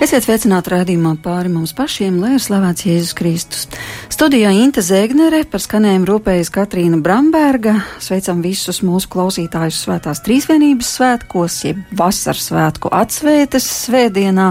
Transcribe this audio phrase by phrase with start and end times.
[0.00, 3.66] Esiet sveicināti rādījumā pāri mums pašiem, lai ir slavēts Jēzus Kristus.
[4.08, 7.74] Studijā Inte Zēgnere par skanējumu rūpējas Katrīna Bramberga.
[8.00, 14.46] Sveicam visus mūsu klausītājus svētās trīsvienības svētkos, jeb vasaras svētku atsvētas svētdienā.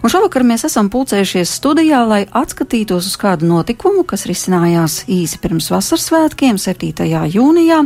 [0.00, 5.68] Un šovakar mēs esam pulcējušies studijā, lai atskatītos uz kādu notikumu, kas risinājās īsi pirms
[5.74, 7.04] vasaras svētkiem, 7.
[7.36, 7.82] jūnijā,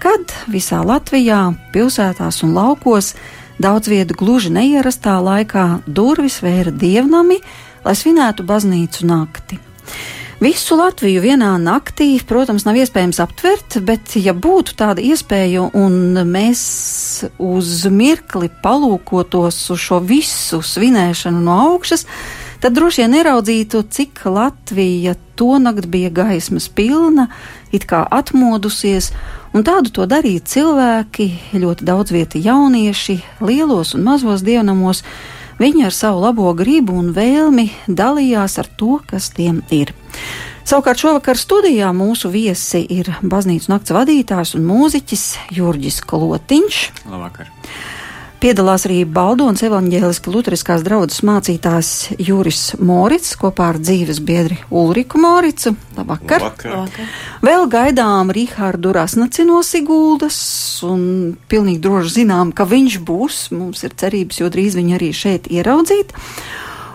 [0.00, 3.12] kad visā Latvijā, pilsētās un laukos
[3.60, 7.36] Daudz vietu gluži neierastā laikā durvis vēra dievnami,
[7.84, 9.58] lai svinētu baznīcu nakti.
[10.40, 16.62] Visu Latviju vienā naktī, protams, nav iespējams aptvert, bet, ja būtu tāda iespēja un mēs
[17.36, 22.06] uz mirkli palūkotos uz šo visu svinēšanu no augšas,
[22.64, 27.28] tad droši vien ieraudzītu, cik Latvija to nakt bija gaismas pilna,
[27.76, 29.12] it kā atmodusies,
[29.50, 31.26] Un tādu to darīja cilvēki,
[31.58, 35.02] ļoti daudz vieta jaunieši, lielos un mazos dievnamos.
[35.60, 39.90] Viņi ar savu labo gribu un vēlmi dalījās ar to, kas tiem ir.
[40.62, 45.24] Savukārt šovakar studijā mūsu viesi ir baznīcas nakts vadītājs un mūziķis
[45.58, 46.84] Jurģis Klotiņš.
[47.10, 47.50] Labvakar!
[48.40, 51.90] Piedalās arī Baldonas evaņģēliska luteriskās draudzes mācītājs
[52.24, 55.74] Juris Morits kopā ar dzīves biedri Ulriku Moricu.
[55.98, 56.46] Labvakar!
[56.46, 56.72] Labvakar.
[56.72, 57.10] Labvakar.
[57.44, 60.40] Vēl gaidām Rihārdu Rasnaci no Siguldas
[60.88, 61.02] un
[61.52, 63.42] pilnīgi droši zinām, ka viņš būs.
[63.52, 66.16] Mums ir cerības, jo drīz viņu arī šeit ieraudzīt.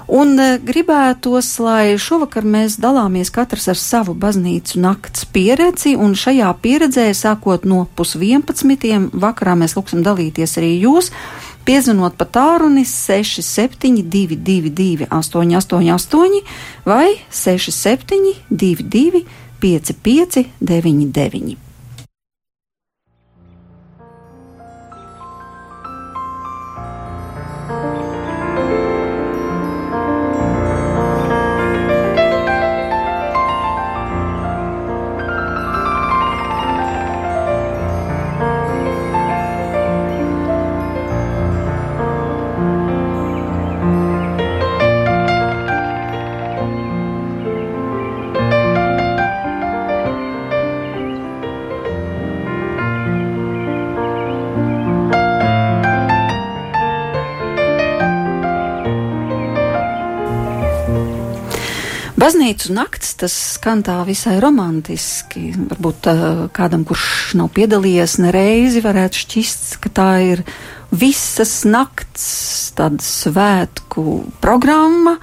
[0.07, 6.53] Un e, gribētos, lai šovakar mēs dalāmies katrs ar savu baznīcu nakts pieredzi, un šajā
[6.61, 11.09] pieredzē, sākot no pusvienpadsmitiem, vakarā mēs lūksim dalīties arī jūs,
[11.65, 16.41] piezvanot pa tālruni 6722, 888
[16.85, 19.25] vai 6722,
[19.65, 21.64] 5599.
[62.25, 65.51] Baznīcu nakts tas skan tā visai romantiski.
[65.69, 70.41] Varbūt uh, kādam, kurš nav piedalījies nereizi, varētu šķist, ka tā ir
[70.89, 75.19] visas nakts tāda svētku programma,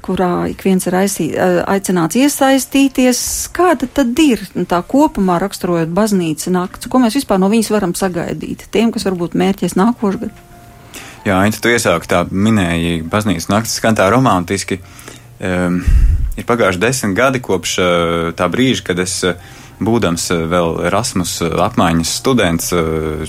[0.00, 1.26] kurā ik viens ir aizsī,
[1.68, 3.20] aicināts iesaistīties.
[3.52, 6.88] Kāda tad ir nu, tā kopumā raksturojot baznīca nakts?
[6.88, 8.70] Ko mēs vispār no viņas varam sagaidīt?
[8.72, 10.32] Tiem, kas varbūt mērķies nākošgad.
[11.28, 14.80] Jā, Aņa, tu iesāki tā minēji, baznīcas naktis skan tā romantiski.
[15.44, 15.82] Um,
[16.38, 19.38] Ir pagājuši desmit gadi kopš eh, tā brīža, kad es, eh,
[19.82, 22.74] būdams eh, vēl Erasmus apmaiņas students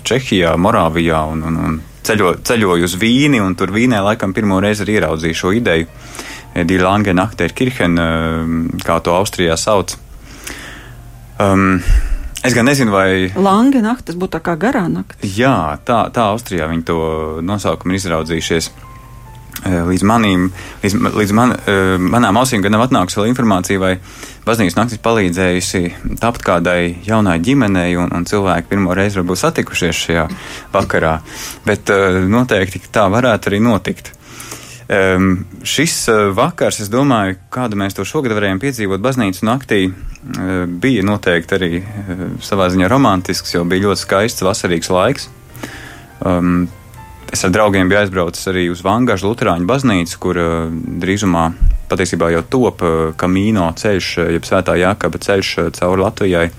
[0.06, 4.86] Čehijā, Morāvijā un, un, un ceļo, ceļoju uz Vīni, un tur Vīnē laikam pirmo reizi
[4.86, 5.90] arī ieraudzīju šo ideju.
[6.70, 7.94] Die Lange Nacht Kirchen,
[8.82, 9.94] kā to Austrijā sauc.
[11.40, 11.78] Um,
[12.40, 13.28] Es gan nezinu, vai.
[13.36, 15.34] Lange naktis, būtu tā kā garā naktis.
[15.36, 17.00] Jā, tā, tā Austrijā viņi to
[17.44, 18.70] nosaukumu ir izraudzījušies.
[18.72, 18.89] Eh,
[19.66, 20.50] līdz, manīm,
[20.84, 23.98] līdz, līdz man, eh, manām ausīm gan nav atnākusi vēl informācija, vai
[24.46, 30.30] baznīcas naktis palīdzējusi tapt kādai jaunai ģimenei, un, un cilvēki pirmo reizi varbūt satikušies šajā
[30.74, 31.20] vakarā.
[31.66, 34.14] Bet eh, noteikti tā varētu arī notikt.
[34.90, 39.84] Um, šis vakars, es domāju, kādu mēs to šogad varējām piedzīvot baznīcas naktī,
[40.82, 41.70] bija noteikti arī
[42.42, 45.30] savā ziņā romantisks, jo bija ļoti skaists vasarīgs laiks.
[46.26, 46.66] Um,
[47.30, 51.50] Es ar draugiem biju aizbraucis arī uz Vangažu Lutāņu baznīcu, kur uh, drīzumā
[51.90, 56.50] patiesībā jau top uh, kamīno ceļš, uh, jeb svētā jākaba ceļš cauri Latvijai.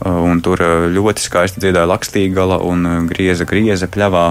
[0.00, 4.22] Un tur ļoti skaisti dziedāja lakstīgala un grieza grieza pļavā.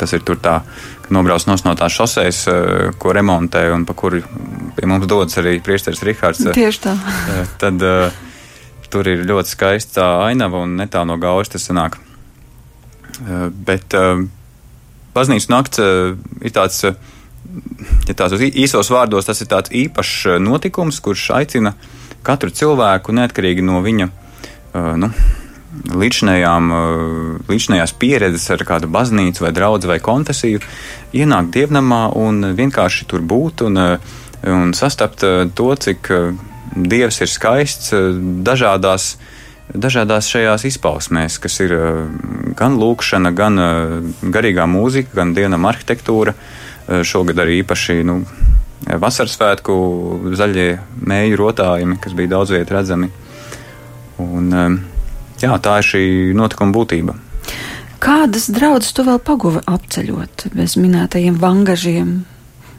[0.00, 0.54] Tas ir tur tā,
[1.04, 2.38] ka nobrauc no tās šoseis,
[2.96, 4.22] ko remontē un pa kuru
[4.78, 6.40] pie mums dodas arī priesteris Rihards.
[6.56, 6.96] Tieši tā.
[7.60, 7.84] Tad
[8.88, 12.00] tur ir ļoti skaista ainava un netālu no gaujas tas sanāk.
[13.24, 14.24] Eh, bet eh,
[15.16, 16.12] baznīcas nakts eh,
[16.44, 21.72] ir tāds, ja tāds īsos vārdos, tas ir tāds īpašs notikums, kurš aicina
[22.26, 24.08] katru cilvēku neatkarīgi no viņa
[24.98, 25.08] nu,
[25.96, 26.72] līdzinējām,
[27.46, 30.60] līdzinējās pieredzes ar kādu baznīcu vai draugu vai konfesiju,
[31.16, 33.78] ienākt dievnamā un vienkārši tur būt un,
[34.50, 35.22] un sastapt
[35.56, 36.10] to, cik
[36.74, 37.94] dievs ir skaists
[38.44, 39.14] dažādās
[39.74, 41.74] dažādās šajās izpausmēs, kas ir
[42.58, 43.60] gan lūkšana, gan
[44.22, 46.36] garīgā mūzika, gan dienam arhitektūra,
[46.86, 48.20] šogad arī īpaši nu,
[48.86, 49.76] vasaras svētku
[50.38, 50.68] zaļie
[51.02, 53.10] mēju rotājumi, kas bija daudz viet redzami.
[54.22, 54.52] Un,
[55.42, 56.04] jā, tā ir šī
[56.36, 57.16] notikuma būtība.
[58.00, 62.16] Kādas draudzes tu vēl paguvi apceļot bez minētajiem vangažiem?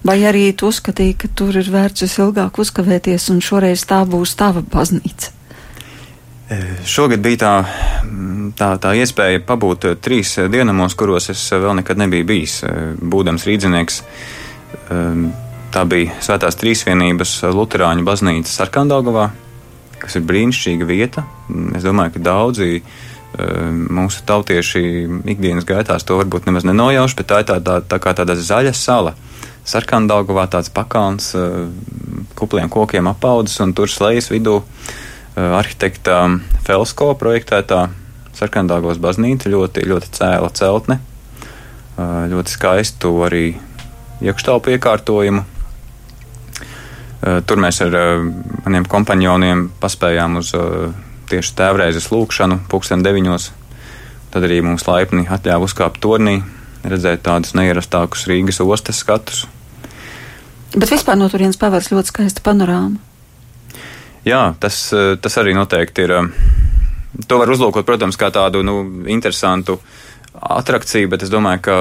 [0.07, 4.61] Vai arī tu uzskatīji, ka tur ir vērts visilgāk uzkavēties un šoreiz tā būs tava
[4.61, 5.36] baznīca?
[6.87, 7.53] Šogad bija tā,
[8.55, 12.61] tā, tā iespēja pabūt trīs dienamos, kuros es vēl nekad nebiju bijis.
[13.03, 13.97] Būdams rīdzinieks,
[15.75, 19.25] tā bija Svētās Trīsvienības Lutāņu baznīca Sarkandāgavā,
[19.99, 21.25] kas ir brīnišķīga vieta.
[21.75, 22.79] Es domāju, ka daudzi
[23.97, 24.83] mūsu tautieši
[25.33, 28.71] ikdienas gaitās to varbūt nemaz nenojauš, bet tā ir tā, tā, tā kā tāda zaļa
[28.71, 29.17] sala.
[29.67, 31.33] Sarkandāgavā tāds pakāns,
[32.39, 35.06] kupliem kokiem apaudzis un tur slējas vidū Eh,
[35.37, 36.25] arhitekta
[36.65, 37.87] Felsko projektētā
[38.37, 40.99] Sarkandāgos baznīca ļoti, ļoti cēla celtne,
[41.97, 43.45] ļoti skaistu arī
[44.21, 45.45] iekštelpu iekārtojumu.
[47.49, 47.95] Tur mēs ar
[48.65, 50.53] maniem kompanioniem paspējām uz
[51.31, 53.49] tieši tēvreizes lūkšanu, pulksten deviņos.
[54.31, 56.39] Tad arī mums laipni atļāva uzkāpt tornī,
[56.85, 59.45] redzēt tādus neierastākus Rīgas ostas skatus.
[60.77, 63.06] Bet vispār no turienes pavērs ļoti skaista panorāma.
[64.25, 66.11] Jā, tas, eh, tas arī noteikti ir.
[66.11, 66.27] Eh,
[67.27, 69.79] to var uzlūkot, protams, kā tādu nu, interesantu
[70.33, 71.75] attrakciju, bet es domāju, ka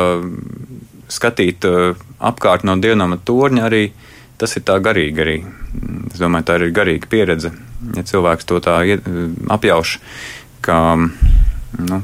[1.09, 3.93] skatīt eh, apkārt no dienama torņa arī
[4.39, 5.23] tas ir tā garīgi.
[5.23, 5.45] Arī.
[6.13, 7.53] Es domāju, tā ir garīga pieredze.
[7.97, 8.81] Ja cilvēks to tā
[9.51, 9.99] apjauš,
[10.61, 12.03] ka nu,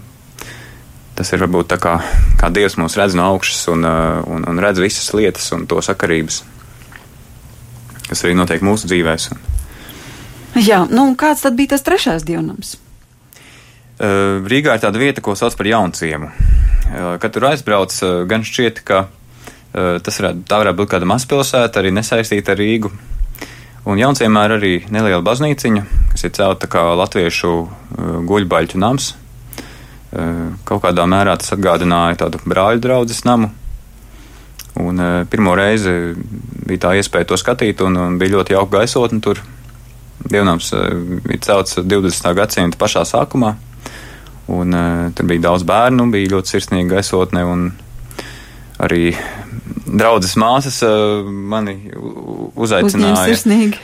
[1.16, 1.96] tas ir varbūt tā kā,
[2.40, 6.42] kā Dievs mūs redz no augšas un, un, un redz visas lietas un to sakarības,
[8.08, 9.52] kas arī notiek mūsu dzīvēm.
[10.52, 12.76] Jā, nu un kāds tad bija tas trešais dievnams?
[14.02, 16.28] Uh, Rīgā ir tāda vieta, ko sauc par jaunciemu.
[16.28, 19.06] Uh, kad tur aizbrauc, uh, gan šķiet, ka
[19.72, 22.90] tas varētu, tā varētu būt kāda mazpilsēta, arī nesaistīta ar Rīgu.
[23.88, 27.52] Un jaunciemā ir arī neliela baznīciņa, kas ir celta kā latviešu
[28.28, 29.06] guļbaļķu nams.
[30.68, 33.48] Kaut kādā mērā tas atgādināja tādu brāļu draugu namu.
[34.76, 35.00] Un,
[35.32, 35.96] pirmo reizi
[36.68, 39.40] bija tā iespēja to skatīt, un, un bija ļoti jauka gaisotne tur.
[40.30, 42.34] Dievnams eh, celts 20.
[42.36, 43.54] gadsimta pašā sākumā.
[44.52, 47.44] Un, uh, tur bija daudz bērnu, bija ļoti sirsnīga gaisotne.
[48.82, 49.12] Arī
[49.86, 51.76] draudzes māsas uh, mani
[52.58, 53.36] uzaicināja,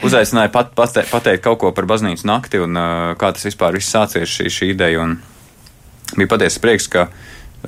[0.05, 3.95] uzaicināja pat, pate, pateikt kaut ko par baznīcas nakti un uh, kā tas vispār viss
[3.95, 5.07] sācies šī, šī ideja.
[5.07, 5.19] Un
[6.19, 7.09] bija patiesa prieks, ka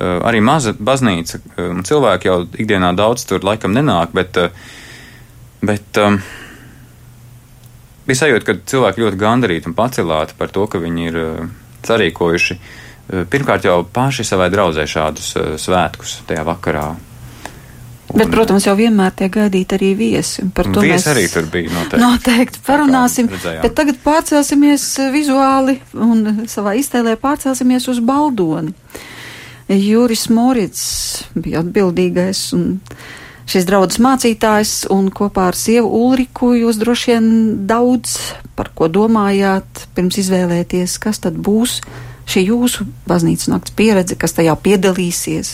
[0.01, 4.37] arī maza baznīca un cilvēki jau ikdienā daudz tur laikam nenāk, bet,
[5.59, 6.15] bet um,
[8.07, 11.45] bija sajūta, ka cilvēki ļoti gandarīti un pacelāti par to, ka viņi ir uh,
[11.87, 16.89] sarīkojuši uh, pirmkārt jau paši savai draudzē šādus uh, svētkus tajā vakarā.
[18.11, 20.43] Un, Bet, protams, jau vienmēr tiek gaidīti arī viesi.
[20.51, 22.01] Par to viesi mēs arī tur bija noteikti.
[22.01, 23.29] Noteikti parunāsim.
[23.31, 28.75] Bet tagad pārcelsimies vizuāli un savā iztēlē pārcelsimies uz Baldoni.
[29.71, 30.83] Juris Morits
[31.39, 32.65] bija atbildīgais un
[33.49, 37.27] šis draudzes mācītājs, un kopā ar sievu Ulriku jūs droši vien
[37.69, 38.17] daudz
[38.57, 41.79] par ko domājāt, pirms izvēlēties, kas tad būs
[42.31, 45.53] šī jūsu baznīcas nakts pieredze, kas tajā piedalīsies.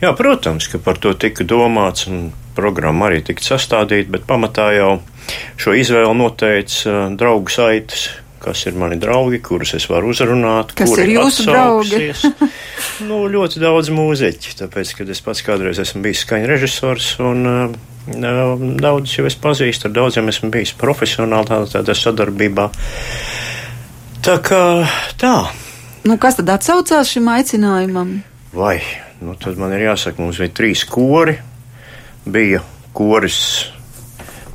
[0.00, 4.94] Jā, protams, ka par to tika domāts, un programma arī tika sastādīta, bet pamatā jau
[5.60, 8.08] šo izvēli noteica uh, draugu saites,
[8.40, 10.72] kas ir mani draugi, kurus es varu uzrunāt.
[10.78, 12.10] Kas ir jūsu draugi?
[13.08, 17.78] nu, ļoti daudz mūziķu, tāpēc, ka es pats kādreiz esmu bijis skaņu režisors un uh,
[18.80, 22.70] daudz jau es pazīstu, ar daudziem esmu bijis profesionāli tādā, tādā sadarbībā.
[24.24, 24.62] Tā kā
[25.20, 25.34] tā.
[26.04, 28.18] Nu, kas tad atsaucās šim aicinājumam?
[28.56, 28.78] Vai,
[29.20, 31.36] nu tad man ir jāsaka, mums bija trīs kori,
[32.24, 32.64] bija
[32.96, 33.70] koris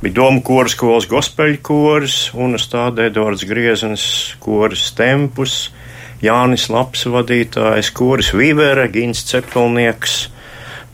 [0.02, 4.06] bija Doma koris, skolas gospeļu koris, un uz tāda Edvards Griezens
[4.42, 5.70] koris Tempus,
[6.24, 10.16] Jānis Laps vadītājs, koris Vīvere, Gins Cepelnieks.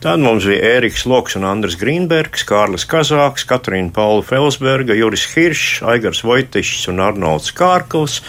[0.03, 5.83] Tad mums bija Ēriks Loks un Andris Grīnbergs, Kārlis Kazāks, Katrīna Paula Felsberga, Juris Hiršs,
[5.93, 8.19] Aigars Vojtišs un Arnolds Kārkls,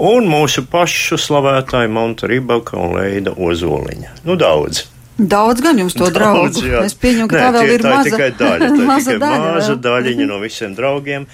[0.00, 4.16] un mūsu pašu slavētāji Monta Ribaka un Leida Ozoliņa.
[4.24, 4.86] Nu, daudz.
[5.18, 6.62] Daudz gan jums to draugu.
[6.84, 8.68] Es pieņemu, ka Nē, tā vēl tie, ir tā maza, tikai daļa.
[8.70, 11.26] Tā maza tikai daļa, maza daļiņa no visiem draugiem.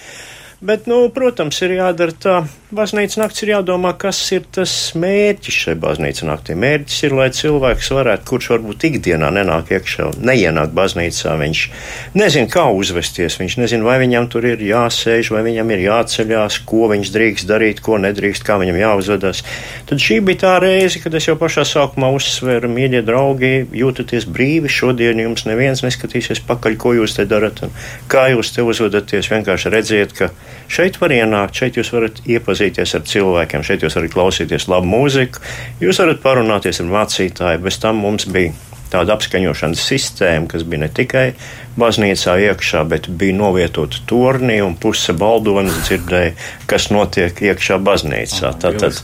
[0.61, 2.37] Bet, nu, protams, ir jādara tā.
[2.73, 6.55] Baznīcas naktis ir jādomā, kas ir tas mērķis šai baznīcas naktī.
[6.57, 11.61] Mērķis ir, lai cilvēks varētu, kurš varbūt ikdienā nenāk iekšā, neienāk baznīcā, viņš
[12.17, 16.89] nezina, kā uzvesties, viņš nezina, vai viņam tur ir jāsēž, vai viņam ir jāceļās, ko
[16.95, 19.45] viņš drīkst darīt, ko nedrīkst, kā viņam jāuzvedas.
[19.87, 24.73] Tad šī bija tā reize, kad es jau pašā sākumā uzsveru, mīļie draugi, jūtaties brīvi,
[24.73, 27.79] šodien jums neviens neskatīsies pakaļ, ko jūs te darat un
[28.11, 29.31] kā jūs te uzvedaties.
[29.37, 30.33] Vienkārši redziet, ka
[30.69, 35.43] šeit var ienākt, šeit jūs varat iepazīties ar cilvēkiem, šeit jūs varat klausīties labu mūziku,
[35.83, 37.63] jūs varat parunāties ar mācītāju.
[37.67, 38.55] Bez tam mums bija
[38.93, 41.27] tāda apskaņošanas sistēma, kas bija ne tikai
[41.81, 46.35] baznīcā iekšā, bet bija novietota turnī un puse baldonas dzirdēja,
[46.71, 48.55] kas notiek iekšā baznīcā.
[48.63, 49.03] Tātad,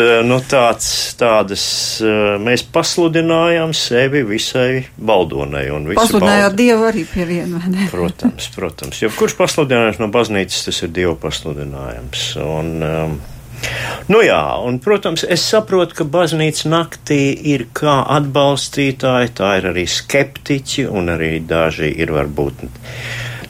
[0.00, 0.86] Eh, nu, tāds,
[1.18, 1.64] tādas
[2.02, 5.66] eh, mēs pasludinājām sevi visai baldonai.
[5.94, 6.56] Pasludinājāt.
[6.58, 7.86] Dievu arī pie viena, vai ne?
[7.92, 9.02] Protams, protams.
[9.02, 12.26] Jo kurš pasludinājums no baznīcas, tas ir Dieva pasludinājums.
[12.42, 13.22] Un, um,
[14.12, 17.20] Nu jā, un, protams, es saprotu, ka baznīca naktī
[17.54, 22.66] ir kā atbalstītāji, tā ir arī skeptiķi, un arī daži ir varbūt,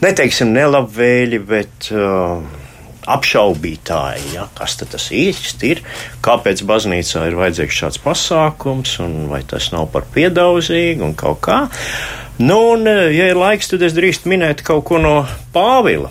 [0.05, 2.63] neteiksim, nelabvēļi, bet uh,
[3.11, 5.82] apšaubītāji, ja, kas tas īsti ir,
[6.25, 11.58] kāpēc baznīcā ir vajadzīgs šāds pasākums, un vai tas nav par piedauzīgu un kaut kā.
[12.40, 15.16] Nu, un, ja ir laiks, tad es drīkst minēt kaut ko no
[15.54, 16.11] Pāvila,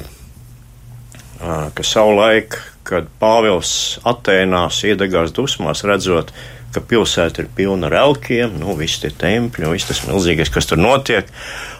[1.43, 2.55] ka savulaik,
[2.87, 6.31] kad Pāvils Atēnās iedegās dusmās, redzot,
[6.73, 10.69] ka pilsēta ir pilna ar elkiem, nu, visi tie tempļi un viss tas milzīgais, kas
[10.69, 11.29] tur notiek.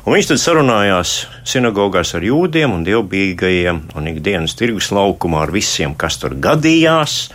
[0.04, 1.16] Un viņš tad sarunājās
[1.48, 7.28] sinagogās ar jūdiem un dievbijīgajiem un ikdienas tirgus laukumā ar visiem, kas tur gadījās.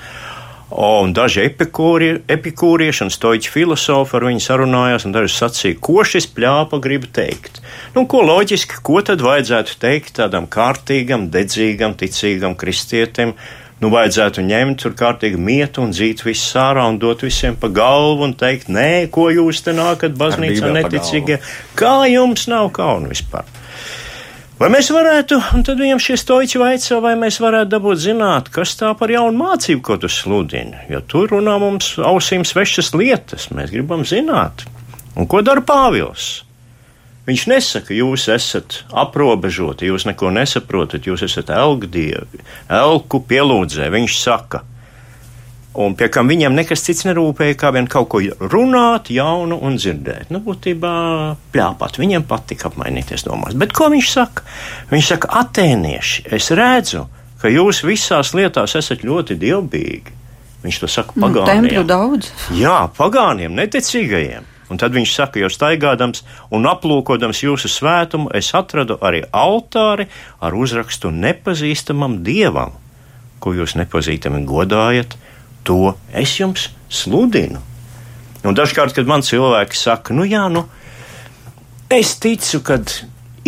[0.68, 6.26] Un daži epikūri, epikūrieši un stoiķi filozofi ar viņu sarunājās, un daži sacīja, ko šis
[6.36, 7.62] pļāpa grib teikt.
[7.94, 13.32] Nu, ko loģiski, ko tad vajadzētu teikt tādam kārtīgam, dedzīgam, ticīgam kristietim,
[13.82, 18.26] nu, vajadzētu ņemt tur kārtīgi mietu un dzīt visu sārā un dot visiem pa galvu
[18.28, 21.38] un teikt, nē, ko jūs te nākat baznīcā neticīgie,
[21.78, 23.46] kā jums nav kauna vispār.
[24.58, 28.74] Vai mēs varētu, un tad viņam šie stoiķi vaicā, vai mēs varētu dabūt zināt, kas
[28.80, 33.70] tā par jaunu mācību, ko tu sludini, jo tur runā mums ausīm svešas lietas, mēs
[33.70, 34.66] gribam zināt.
[35.14, 36.47] Un ko dara Pāvils?
[37.28, 42.40] Viņš nesaka, jūs esat aprobežoti, jūs neko nesaprotat, jūs esat elgdievi,
[42.72, 43.90] elku pielūdzē.
[43.92, 44.62] Viņš saka,
[45.76, 50.32] un pie kam viņam nekas cits nerūpēja, kā vien kaut ko runāt, jaunu un dzirdēt.
[50.32, 50.94] Nu, būtībā
[51.52, 53.58] pļāpāt, viņam patika apmainīties domās.
[53.60, 54.48] Bet ko viņš saka?
[54.88, 57.04] Viņš saka, atēnieši, es redzu,
[57.42, 60.16] ka jūs visās lietās esat ļoti dievbijīgi.
[60.64, 61.68] Viņš to saka nu, pagāniem.
[61.68, 62.32] Tempļu daudz.
[62.56, 64.54] Jā, pagāniem, neticīgajiem.
[64.68, 70.08] Un tad viņš saka, jo staigādams un aplūkodams jūsu svētumu, es atradu arī altāri
[70.44, 72.74] ar uzrakstu nepazīstamam dievam,
[73.40, 75.16] ko jūs nepazīstami godājat,
[75.64, 77.62] to es jums sludinu.
[78.44, 80.66] Un dažkārt, kad man cilvēki saka, nu jā, nu,
[81.92, 82.78] es ticu, ka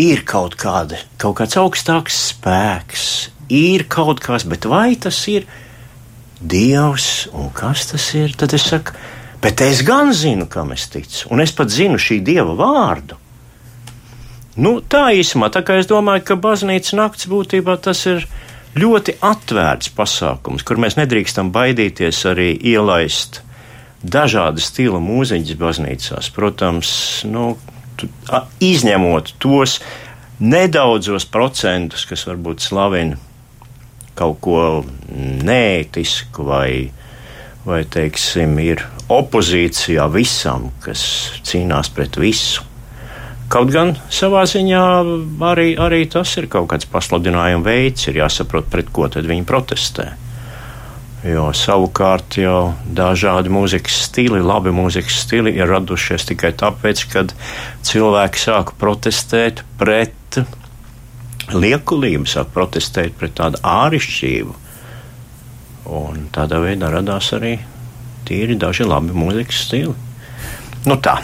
[0.00, 3.04] ir kaut, kāda, kaut kāds augstāks spēks,
[3.52, 5.48] ir kaut kas, bet vai tas ir
[6.40, 8.32] Dievs un kas tas ir?
[8.40, 8.94] Tad es saku,
[9.40, 13.16] Bet es gan zinu, kam es ticu, un es pat zinu šī dieva vārdu.
[14.60, 18.26] Nu, tā īsumā, tā kā es domāju, ka baznīcas nakts būtībā tas ir
[18.76, 23.40] ļoti atvērts pasākums, kur mēs nedrīkstam baidīties arī ielaist
[24.02, 26.30] dažādu stila mūziķus baznīcās.
[26.36, 26.92] Protams,
[27.30, 27.54] nu,
[28.60, 29.78] izņemot tos
[30.40, 33.18] nedaudzos procentus, kas varbūt slavina
[34.18, 34.62] kaut ko
[35.46, 36.90] neētisku vai,
[37.64, 41.02] vai teiksim, ir opozīcijā visam, kas
[41.46, 42.66] cīnās pret visu.
[43.50, 44.82] Kaut gan savā ziņā
[45.42, 50.12] arī, arī tas ir kaut kāds pasludinājuma veids, ir jāsaprot, pret ko viņi protestē.
[51.26, 57.26] Jo savukārt jau dažādi mūzikas stili, labi mūzikas stili ir radušies tikai tāpēc, ka
[57.84, 60.38] cilvēki sāka protestēt pret
[61.52, 64.56] liekulību, sāka protestēt pret tādu ārišķību.
[65.90, 67.58] Un tādā veidā radās arī
[68.30, 69.96] tīri daži labi mūzikas stili.
[70.86, 71.18] Nu tā.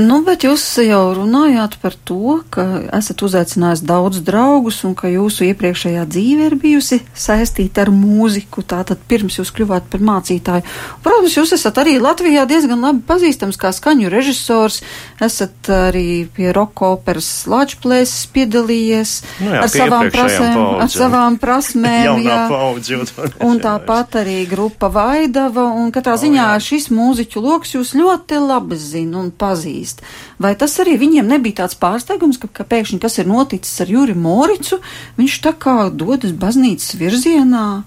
[0.00, 2.64] Nu, bet jūs jau runājāt par to, ka
[2.96, 8.64] esat uzaicinājis daudz draugus un ka jūsu iepriekšējā dzīve ir bijusi saistīta ar mūziku.
[8.64, 10.64] Tātad pirms jūs kļuvāt par mācītāju.
[11.04, 14.80] Protams, jūs esat arī Latvijā diezgan labi pazīstams kā skaņu režisors.
[15.20, 20.80] Esat arī pie roka operas Latvijas piedalījies nu jā, ar, savām prasēm, paudze.
[20.86, 22.24] ar savām prasmēm.
[22.24, 22.40] jā.
[22.48, 23.02] Paudzi,
[23.44, 25.68] un tāpat arī grupa Vaidava.
[25.76, 26.64] Un katrā oh, ziņā jā.
[26.64, 30.02] šis mūziķu lokus jūs ļoti labi zina un pazīst pazīst.
[30.38, 34.14] Vai tas arī viņiem nebija tāds pārsteigums, ka, ka pēkšņi kas ir noticis ar Juri
[34.14, 34.80] Moricu,
[35.18, 37.82] viņš tā kā dodas baznīcas virzienā?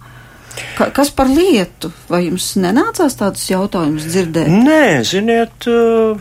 [0.78, 1.92] Ka, kas par lietu?
[2.08, 4.48] Vai jums nenācās tādus jautājumus dzirdēt?
[4.48, 6.18] Nē, ziniet, uh,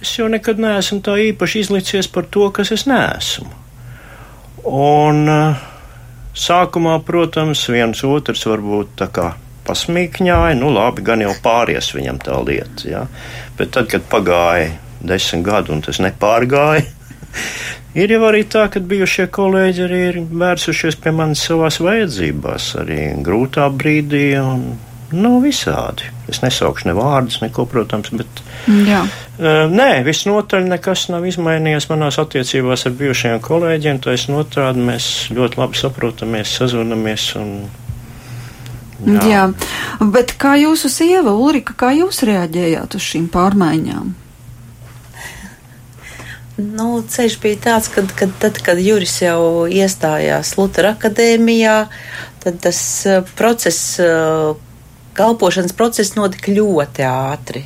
[0.00, 3.48] es jau nekad neesmu tā īpaši izlicies par to, kas es neesmu.
[4.68, 5.62] Un uh,
[6.36, 9.32] sākumā, protams, viens otrs varbūt tā kā
[9.66, 13.02] pasmīkņāja, nu labi, gan jau pāries viņam tā lieta, ja?
[13.56, 16.86] bet tad, kad pagāja desmit gadi un tas nepārgāja,
[18.02, 23.02] ir jau arī tā, ka bijušie kolēģi arī ir vērsušies pie manis savās vajadzībās, arī
[23.24, 24.72] grūtā brīdī un
[25.12, 26.08] nu, visādi.
[26.30, 28.42] Es nesaukšu ne vārdus, neko, protams, bet.
[28.86, 29.02] Jā.
[29.42, 34.00] Uh, nē, visnotaļ nekas nav izmainījies manās attiecībās ar bijušajiem kolēģiem.
[34.04, 37.54] Taisnotrādi mēs ļoti labi saprotamies, sazvanamies un
[39.02, 39.22] Jā.
[39.26, 39.44] Jā,
[40.14, 44.12] bet kā jūsu sieva Ulrika, kā jūs reaģējāt uz šīm pārmaiņām?
[46.62, 51.76] Nu, ceļš bija tāds, ka kad, tad, kad Juris jau iestājās Lutera akadēmijā,
[52.44, 54.52] tad tas uh, process, uh,
[55.18, 57.64] kalpošanas process notika ļoti ātri.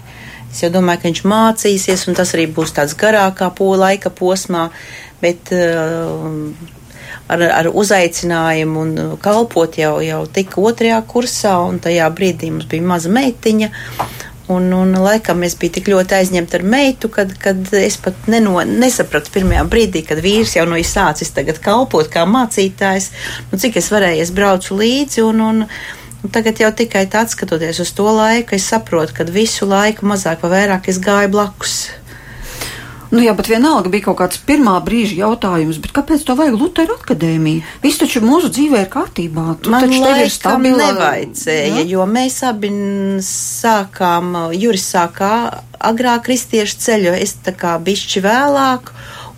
[0.48, 4.70] Es jau domāju, ka viņš mācīsies, un tas arī būs tāds garākā po laika posmā,
[5.20, 6.30] bet uh,
[7.28, 12.86] ar, ar uzaicinājumu un kalpot jau, jau tika otrajā kursā, un tajā brīdī mums bija
[12.94, 13.72] maza meitiņa.
[14.48, 18.60] Un, un laikam es biju tik ļoti aizņemta ar meitu, kad, kad es pat neno,
[18.62, 23.10] nesapratu pirmajā brīdī, kad vīrs jau no izsācis tagad kalpot kā mācītājs,
[23.50, 25.24] nu, cik es varēju, es braucu līdzi.
[25.26, 25.64] Un, un,
[26.22, 30.46] un tagad jau tikai tāds skatoties uz to laiku, es saprotu, ka visu laiku mazāk
[30.46, 31.80] vai vairāk es gāju blakus.
[33.12, 37.62] Nu, jā, bet vienalga bija kaut kāds pirmā brīža jautājums, kāpēc to vajag Lutera akadēmiju?
[37.84, 39.46] Viss taču mūsu dzīvē ir kārtībā.
[39.62, 40.90] Tu Man taču ir stabila.
[40.90, 41.86] Nevajadzēja, ja?
[41.86, 42.72] jo mēs abi
[43.22, 45.32] sākām, Juris sākā
[45.78, 48.92] agrāk kristiešu ceļu, es tā kā bišķi vēlāk,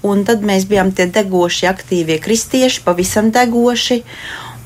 [0.08, 4.02] un tad mēs bijām tie degoši, aktīvie kristieši, pavisam degoši.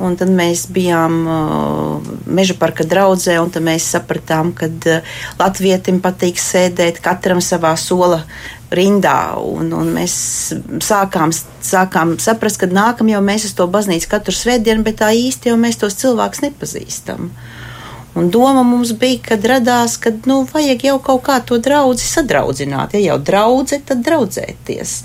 [0.03, 6.01] Un tad mēs bijām uh, meža parka draudzē, un tad mēs sapratām, ka uh, latvietim
[6.03, 8.25] patīk sēdēt katram savā sola
[8.77, 9.35] rindā.
[9.39, 10.15] Un, un mēs
[10.85, 11.33] sākām,
[11.65, 15.59] sākām saprast, ka nākam jau mēs uz to baznīcu katru svētdienu, bet tā īsti jau
[15.61, 17.31] mēs tos cilvēkus nepazīstam.
[18.13, 22.99] Un doma mums bija, kad radās, ka nu, vajag jau kaut kā to draugu sadraudzināt.
[22.99, 24.99] Ja jau draudzē, tad draudzēties.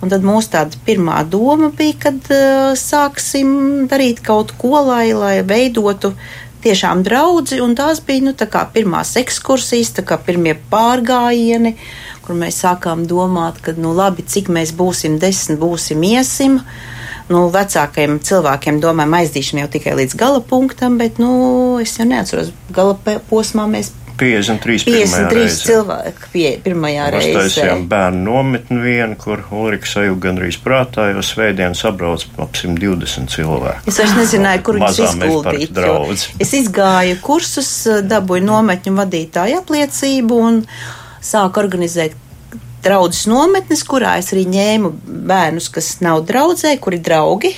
[0.00, 3.50] Un tad mūsu tāda pirmā doma bija, kad uh, sāksim
[3.90, 6.14] darīt kaut ko, lai, lai veidotu
[6.64, 7.60] tiešām draugi.
[7.76, 8.34] Tās bija nu,
[8.72, 9.92] pirmās ekskursijas,
[10.24, 11.76] pirmie pārgājieni.
[12.30, 16.60] Kur mēs sākām domāt, ka, nu, labi, cik mēs būsim, desmit būsim, iesim.
[17.26, 21.32] Nu, vecākajiem cilvēkiem, domājam, aizdīšana jau tikai līdz gala punktam, bet, nu,
[21.82, 22.94] es jau neatceros, gala
[23.26, 23.90] posmā mēs
[24.20, 27.32] 53, 53 cilvēki pie pirmajā reizē.
[27.32, 33.32] Mēs taisījām bērnu nometni vienu, kur Ulrika sajūta gandrīz prātā, jo svētdien sabrauc ap 120
[33.34, 33.90] cilvēku.
[33.90, 35.84] Es vairs nezināju, kur viņus izguldīt.
[36.46, 37.72] Es izgāju kursus,
[38.06, 40.64] dabūju nometņu vadītāju apliecību un
[41.20, 42.16] sāku organizēt
[42.84, 44.92] draudzes nometnes, kurā es arī ņēmu
[45.28, 47.52] bērnus, kas nav draudzē, kuri draugi.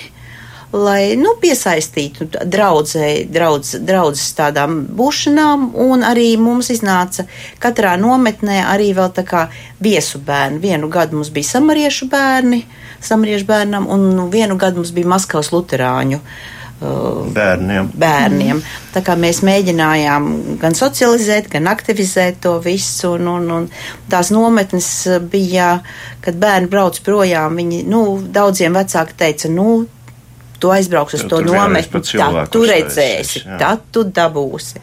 [0.72, 7.26] Lai nu, piesaistītu draudzē, draudz, draudzes tādām būšanām, un arī mums iznāca
[7.60, 9.42] katrā nometnē arī vēl tā kā
[9.84, 10.62] viesu bērni.
[10.64, 12.62] Vienu gadu mums bija samariešu bērni,
[13.04, 16.32] samariešu bērnam, un vienu gadu mums bija Maskavas luterāņu uh,
[17.34, 17.90] bērniem.
[17.98, 18.62] bērniem.
[18.92, 20.28] Tā kā mēs mēģinājām
[20.60, 23.68] gan socializēt, gan aktivizēt to visu, un, un, un
[24.12, 24.88] tās nometnes
[25.32, 25.74] bija,
[26.24, 29.82] kad bērni brauc projām, viņi, nu, daudziem vecāki teica, nu,
[30.62, 33.56] tu aizbrauks uz to nometni, tad tu redzēsi, jā.
[33.58, 34.78] tad tu dabūsi.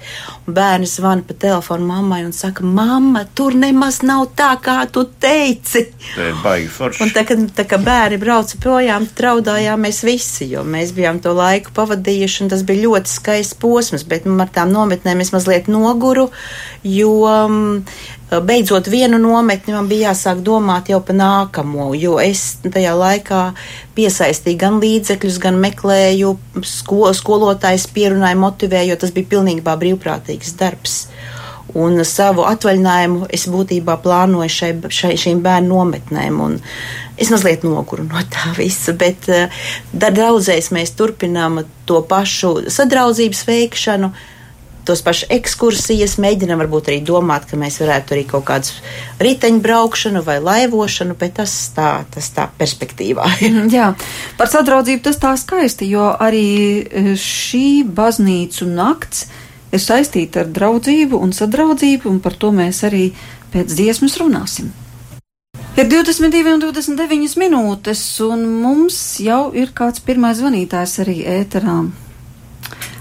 [0.47, 5.05] Un bērni zvana pa telefonu mammai un saka, mamma, tur nemaz nav tā, kā tu
[5.23, 5.85] teici.
[6.17, 7.03] Tā ir baigi forši.
[7.05, 11.71] Un tā, kad, tā kā bērni brauca projām, traudājāmies visi, jo mēs bijām to laiku
[11.77, 16.27] pavadījuši, un tas bija ļoti skaists posms, bet nu, ar tām nometnēm es mazliet noguru,
[16.83, 17.61] jo um,
[18.29, 23.41] beidzot vienu nometni, man bija jāsāk domāt jau par nākamo, jo es tajā laikā
[23.97, 31.01] piesaistīju gan līdzekļus, gan meklēju sko skolotājs, pierunāju, motivēju, jo tas bija pilnībā brīvprātīgs darbs.
[31.77, 36.39] Un savu atvaļinājumu es būtībā plānoju šai, šai, šīm bērnu nometnēm.
[37.19, 39.61] Es mazliet noguru no tā visa, bet uh,
[39.93, 44.35] draudzēs mēs turpinām to pašu sadraudzības veikšanu, uh,
[44.89, 48.73] tos pašus ekskursijas, mēģinām varbūt arī domāt, ka mēs varētu arī kaut kādu
[49.21, 53.27] riteņbraukšanu vai laivošanu, bet tas tā, tas tā perspektīvā.
[53.75, 53.91] Jā,
[54.39, 56.49] par sadraudzību tas tā skaisti, jo arī
[56.81, 59.27] e, šī baznīcu nakts
[59.69, 63.11] ir saistīta ar draudzību un sadraudzību, un par to mēs arī
[63.53, 64.73] pēc dziesmas runāsim.
[65.77, 71.83] Ir 22 un 29 minūtes, un mums jau ir kāds pirmais zvanītājs arī ēterā.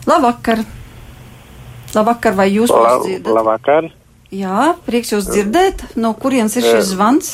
[0.08, 0.62] Labvakar!
[1.96, 3.32] Labvakar, vai jūs La, mūs dzirdat?
[3.38, 3.88] labvakar!
[4.34, 5.86] Jā, prieks jūs dzirdēt.
[5.96, 7.30] No kurienes ir šis zvans?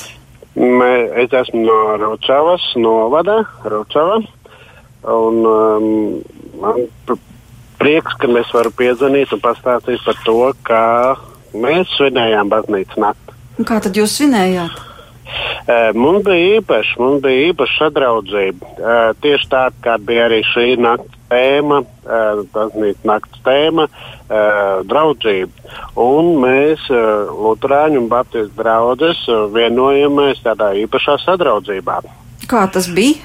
[0.54, 0.92] Mē,
[1.24, 4.20] es esmu no Ručavas, novada Ručava.
[5.10, 5.88] Un um,
[6.62, 7.18] man pr-
[7.82, 10.84] prieks, ka mēs varam piezvanīt un pastāstīt par to, kā
[11.58, 13.34] mēs svinējām baznīcas nakti.
[13.58, 14.78] Un kā tad jūs svinējāt?
[15.64, 18.70] Uh, mums bija īpaši, mums bija īpaša sadraudzība.
[18.78, 24.13] Uh, tieši tā, kā bija arī šī nakts tēma, uh, baznīcas nakts tēma, uh,
[24.88, 25.52] draudzība.
[26.00, 32.00] Un mēs, uh, Lutāņu un Baptistu draugus, uh, vienojamies tādā īpašā sadraudzībā.
[32.48, 33.20] Kā tas bija?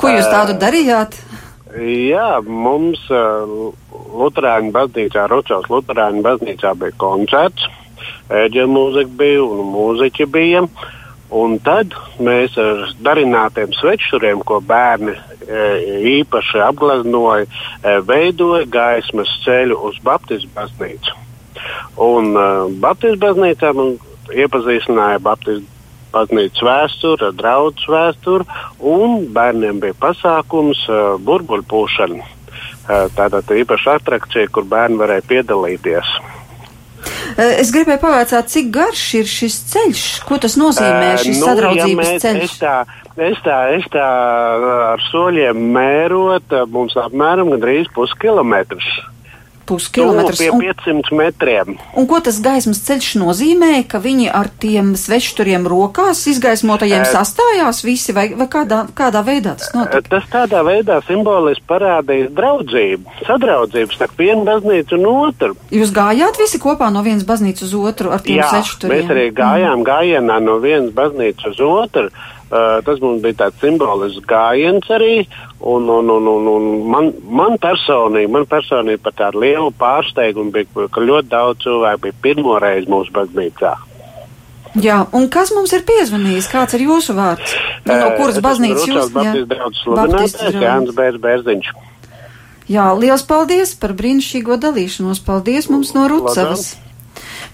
[0.00, 1.18] Ko jūs tādu darījāt?
[1.76, 3.68] Jā, mums uh,
[4.16, 7.68] Lutāņu baznīcā, Ručovas Lutāņu baznīcā bija koncerts,
[8.32, 10.64] ēģeļa mūzika bija un mūziķi bija.
[11.30, 15.66] Un tad mēs ar darinātiem svečuriem, ko bērni e,
[16.18, 21.14] īpaši apgleznoja, e, veidoja gaismas ceļu uz Baptistu baznīcu.
[22.00, 23.94] Un uh, Baptistu baznīcā man
[24.32, 25.66] iepazīstināja Baptistu
[26.10, 28.46] baznīcas vēsturi, draudzes vēsturi,
[28.80, 30.82] un bērniem bija pasākums
[31.26, 32.26] burbuļpūšana.
[33.14, 36.10] Tāda īpaša atrakcija, kur bērni varēja piedalīties.
[37.40, 40.02] Eh, Es gribēju pavaicāt, cik garš ir šis ceļš?
[40.28, 42.42] Ko tas nozīmē, Eh, šis nu, sadraudzības ja mēs, ceļš?
[42.44, 42.74] Es tā,
[43.30, 44.08] es tā, es tā
[44.92, 48.90] ar soļiem mērot, eh, mums apmēram gandrīz puskilometrs.
[49.70, 50.38] Puskilometrs.
[50.42, 51.76] Pie Un, 500 metriem.
[51.96, 53.72] un ko tas gaismas ceļš nozīmē?
[53.88, 57.12] Ka viņi ar tiem svečturiem rokās izgaismotajiem Eh.
[57.14, 60.02] sastājās visi, vai, vai kādā, kādā veidā tas notika?
[60.10, 65.54] Tas tādā veidā simboliski parādīja draudzību, sadraudzību starp vienu baznīcu un otru.
[65.70, 68.96] Jūs gājāt visi kopā no vienas baznīcas uz otru ar tiem Jā, svečturiem?
[68.96, 72.10] mēs arī gājām gājienā no vienas baznīcas uz otru.
[72.50, 75.20] Uh, tas mums bija tāds simbolisks gājiens arī.
[75.60, 80.88] Un, un, un, un, un man, man personīgi, man personīgi par tādu lielu pārsteigumu bija,
[80.90, 83.76] ka ļoti daudz cilvēku bija pirmo reizi mūsu baznīcā.
[84.78, 86.46] Jā, un kas mums ir piezvanījis?
[86.50, 87.54] Kāds ir jūsu vārds?
[87.84, 89.14] Nu, no Uh, kuras baznīcas jūs?
[89.82, 91.70] Sludinātājs Jānis Bērziņš.
[92.70, 95.22] Jā, liels paldies par brīnišķīgo dalīšanos.
[95.26, 96.76] Paldies mums no Rucavas.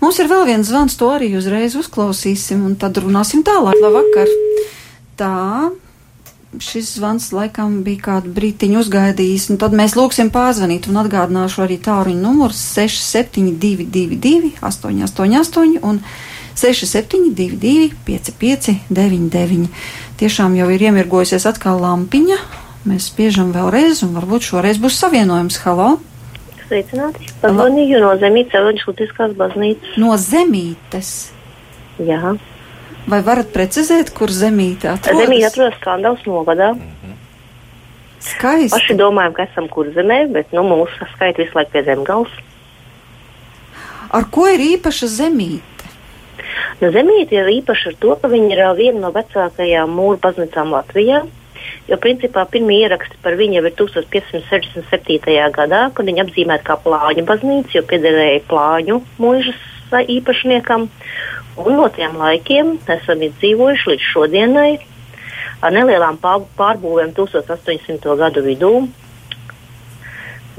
[0.02, 3.80] Mums ir vēl viens zvans, to arī uzreiz uzklausīsim, un tad runāsim tālāk.
[3.80, 4.28] Labvakar!
[5.16, 5.70] Tā,
[6.60, 11.78] šis zvans laikam bija kādu brītiņu uzgaidījis, un tad mēs lūksim pārzvanīt un atgādināšu arī
[11.80, 16.00] tāruņu numurs 6722, 888 un
[16.56, 19.70] 6722, 5599.
[20.20, 22.36] Tiešām jau ir iemirgojusies atkal lampiņa.
[22.86, 25.58] Mēs spiežam vēlreiz, un varbūt šoreiz būs savienojums.
[25.64, 25.96] Halo!
[26.66, 27.30] Sveicināti.
[27.40, 29.96] Pazvanīju no Zemītas Evanģeliskās baznīcas.
[30.02, 31.10] No zemītes.
[32.02, 32.36] Jā.
[33.06, 35.28] Vai varat precizēt, kur zemīte atrodas?
[35.28, 36.72] Zemīte atrodas Skandals novadā.
[38.26, 38.72] Skaisti.
[38.74, 42.32] Paši domājam, ka esam kur zemē, bet nu, mūsu skaita visu laiku pie zemgals.
[44.16, 45.90] Ar ko ir īpaša zemīte?
[46.80, 51.22] Nu, Zemīte ir īpaša ar to, ka viņa ir viena no vecākajām mūru baznīcām Latvijā.
[51.86, 55.38] Jo principā pirmie ieraksti par viņu ir 1567.
[55.54, 59.62] gadā, kad viņa apzīmēta kā plāņu baznīca, jo piederēja plāņu mūžas
[59.94, 60.88] īpašniekam.
[61.56, 64.70] Un no tiem laikiem esam izdzīvojuši līdz šodienai
[65.64, 68.16] ar nelielām pār- pārbūvēm 1800.
[68.20, 68.72] gadu vidū.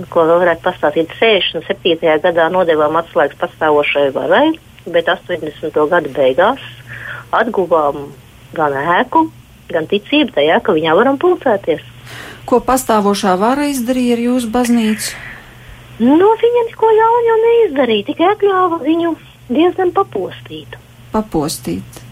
[0.09, 1.13] Ko vēl varētu pastāstīt?
[1.19, 2.17] 67.
[2.21, 4.51] gadā nodevām atslēgas pastāvošai varai,
[4.85, 5.87] bet 80.
[5.89, 6.61] gada beigās
[7.33, 8.11] atguvām
[8.57, 9.27] gan ēku,
[9.69, 11.81] gan ticību tajā, ka viņā varam pulcēties.
[12.47, 15.15] Ko pastāvošā vara izdarīja ar jūsu baznīcu?
[15.99, 19.15] Nu, viņa neko ļaunu jau neizdarīja, tikai atļāva viņu
[19.49, 20.77] diezgan papostīt.
[21.17, 22.03] Papostīt.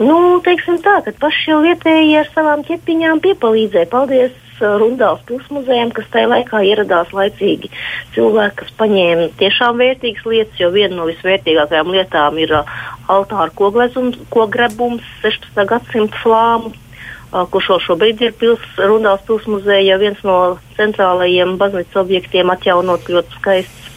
[0.00, 3.88] Nu, teiksim tā, ka paši jau vietējie ar savām ķepiņām piepalīdzēja.
[3.92, 7.70] Paldies uh, Rundāls pilsmuzējiem, kas tajā laikā ieradās laicīgi.
[8.16, 12.76] Cilvēki, kas paņēma tiešām vērtīgas lietas, jo viena no visvērtīgākajām lietām ir uh,
[13.12, 15.64] altāra kogrebums 16.
[15.72, 16.72] gadsimta flāmu.
[16.72, 20.38] uh, Kurš vēl šobrīd ir pils, Rundāls pilsmuzeja viens no
[20.80, 23.92] centrālajiem baznīcas objektiem, atjaunot ļoti skaists.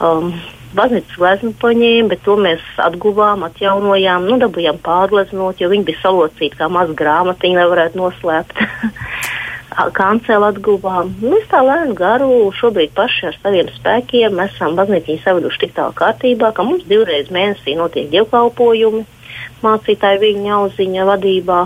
[0.00, 0.32] Um,
[0.76, 6.60] Baznīcas gleznu paņēma, bet to mēs atguvām, atjaunojām, nu, dabūjām pārgleznot, jo viņi bija salocīti
[6.60, 8.60] kā maza grāmatiņa, lai varētu noslēpt.
[9.98, 11.12] Kancelu atguvām.
[11.22, 16.50] Mēs tā lēnām garu šobrīd paši ar saviem spēkiem esam baznīciņu saveduši tik tālu kārtībā,
[16.54, 19.06] ka mums divreiz mēnesī notiek dievkalpojumi
[19.64, 21.60] mācītāju viņa auziņa vadībā.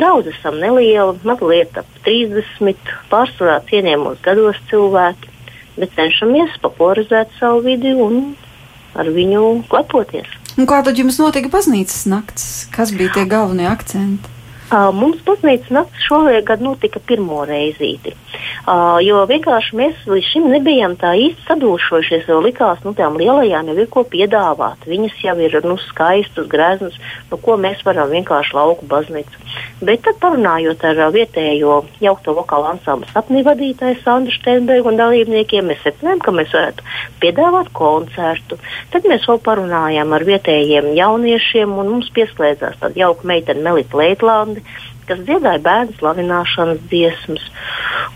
[0.00, 5.30] Daudz esam nelieli, mazliet ap 30, pārsvarā cienījamos gados cilvēki,
[5.78, 8.34] bet cenšamies popularizēt savu vidi un
[8.98, 10.30] ar viņu lepoties.
[10.58, 12.66] Un kā tad jums notika baznīcas nakts?
[12.74, 14.37] Kas bija tie galvenie akcenti?
[14.68, 18.12] Uh, mums baznīcas naktis šogad notika pirmo reizīti.
[18.68, 23.70] Uh, jo vienkārši mēs līdz šim nebijām tā īsti sadūšojušies, jo likās, nu, tām lielajām
[23.70, 24.84] jau ir ko piedāvāt.
[24.84, 26.98] Viņas jau ir, nu, skaistas, greznas,
[27.30, 29.40] nu, ko mēs varam vienkārši lauku baznīcu.
[29.80, 35.72] Bet tad parunājot ar uh, vietējo jaukto vokālu ansamblu sapnī vadītāju Sandru Steinbergu un dalībniekiem,
[35.72, 36.84] mēs secinājām, ka mēs varētu
[37.24, 38.60] piedāvāt koncertu.
[38.92, 44.57] Tad mēs vēl parunājām ar vietējiem jauniešiem un mums pieslēdzās tāda jauka meitene Melita Leitlanda
[44.58, 47.44] bandi, kas dziedāja bērnu slavināšanas dziesmas.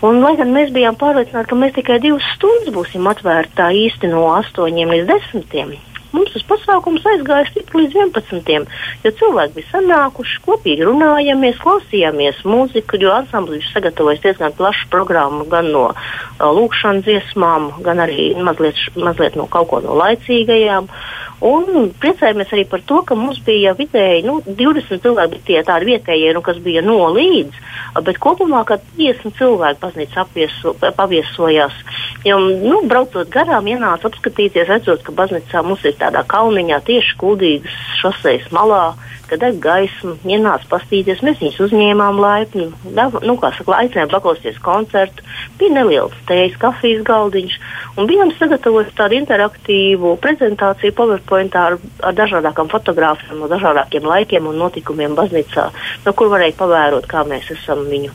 [0.03, 4.11] Un, lai gan mēs bijām pārliecināti, ka mēs tikai divas stundas būsim atvērti tā īsti
[4.11, 5.79] no 8 līdz 10.
[6.13, 8.67] Mums tas pasākums aizgāja stipri līdz 11.
[9.03, 15.47] jo cilvēki bija sanākuši, kopīgi runājāmies, klausījāmies mūziku, jo ansamblis ir sagatavojis diezgan plašu programmu
[15.49, 20.91] gan no uh, lūkšanas dziesmām, gan arī mazliet, mazliet no kaut ko no laicīgajām.
[21.43, 26.29] Un priecājamies arī par to, ka mums bija vidēji nu, 20 cilvēki, tie tādi vietējie,
[26.37, 27.57] nu, kas bija no līdz,
[28.07, 28.61] bet kopumā
[28.95, 30.23] 50 cilvēki baznīca
[30.95, 31.81] paviesojās.
[32.23, 37.81] Jo, nu, braucot garām, ienāca apskatīties, redzot, ka baznīcā mums ir tādā kalniņā tieši kuldīgas
[37.99, 38.93] šoseis malā
[39.33, 45.25] kad deg gaismu, ienāca pastīties, mēs viņus uzņēmām laipni, nu, kā saka, aicinājām paklausīties koncertu,
[45.57, 47.55] bija neliels tejas, kafijas galdiņš,
[47.97, 54.61] un bijām sagatavojuši tādu interaktīvu prezentāciju PowerPointā ar, ar dažādākām fotogrāfijām no dažādākiem laikiem un
[54.61, 55.69] notikumiem baznīcā,
[56.05, 58.13] no kur varēja pavērot, kā mēs esam viņu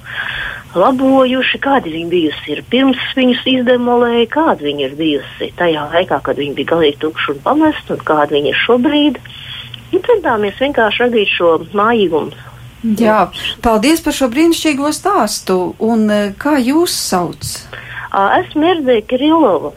[0.81, 6.41] labojuši, kāda viņa bijusi ir pirms viņus izdemolēja, kāda viņa ir bijusi tajā laikā, kad
[6.41, 9.23] viņa bija galīgi tukša un pamesta, un kāda viņa ir šobrīd.
[9.93, 12.45] Nu, centāmies vienkārši radīt šo mājīgumu.
[12.99, 13.25] Jā,
[13.65, 15.59] paldies par šo brīnišķīgo stāstu.
[15.83, 17.57] Un eh, kā jūs sauc?
[18.09, 19.73] Esmu Erdēja Kirilova,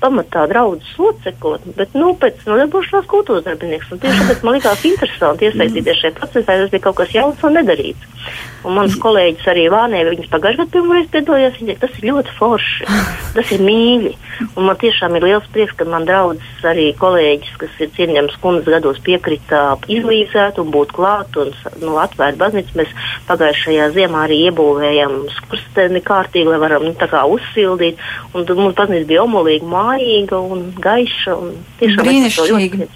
[0.00, 3.90] pamatā draudzes locekle, bet, nu, pēc nodarbošanās kultūras darbinieks.
[3.94, 7.44] Un tieši tāpēc man likās interesanti iesaistīties šajā procesā, jo tas bija kaut kas jauns
[7.46, 8.36] un nedarīts.
[8.60, 12.34] Un mans kolēģis arī Vānē, viņas pagājušajā gadā pirmoreiz piedalījās, viņa teica, tas ir ļoti
[12.36, 12.88] forši,
[13.36, 14.12] tas ir mīļi.
[14.56, 18.68] Un man tiešām ir liels prieks, ka man draudzes arī kolēģis, kas ir cienījams kundas
[18.68, 22.76] gados, piekrita izlīdzēt un būt klāt un nu, atvērt baznīcu.
[22.80, 22.94] Mēs
[23.28, 28.00] pagājušajā ziemā arī iebūvējam skursteni kārtīgi, lai varam nu, tā kā uzsildīt.
[28.34, 31.36] Un tad mums baznīca bija omulīga, mājīga un gaiša.
[31.36, 32.88] Un Brīnišķīgi.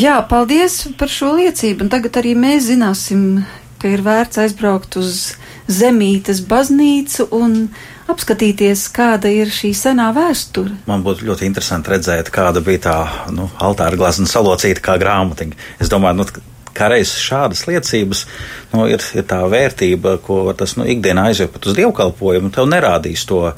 [0.00, 1.86] Jā, paldies par šo liecību.
[1.86, 3.42] Un tagad arī mēs zināsim,
[3.82, 5.32] ka ir vērts aizbraukt uz
[5.72, 7.66] Zemītes baznīcu un
[8.12, 10.74] apskatīties, kāda ir šī senā vēsture.
[10.88, 12.96] Man būtu ļoti interesanti redzēt, kāda bija tā
[13.34, 15.58] nu, altāra glazna salocīta kā grāmatiņa.
[15.82, 16.26] Es domāju, nu,
[16.76, 18.26] kā reizes šādas liecības
[18.72, 23.26] nu, ir, ir tā vērtība, ko tas nu, ikdienā aiziet pat uz dievkalpojumu, tev nerādīs
[23.28, 23.48] to.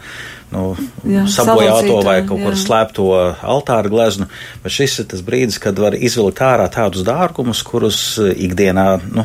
[0.55, 0.69] Nu,
[1.09, 2.45] jā, sabojāto vai kaut jā.
[2.47, 3.07] kur slēpto
[3.43, 4.29] altāra gleznu,
[4.63, 8.85] bet šis ir tas brīdis, kad var izvilkt ārā tādus dārgumus, kurus ikdienā
[9.17, 9.25] nu,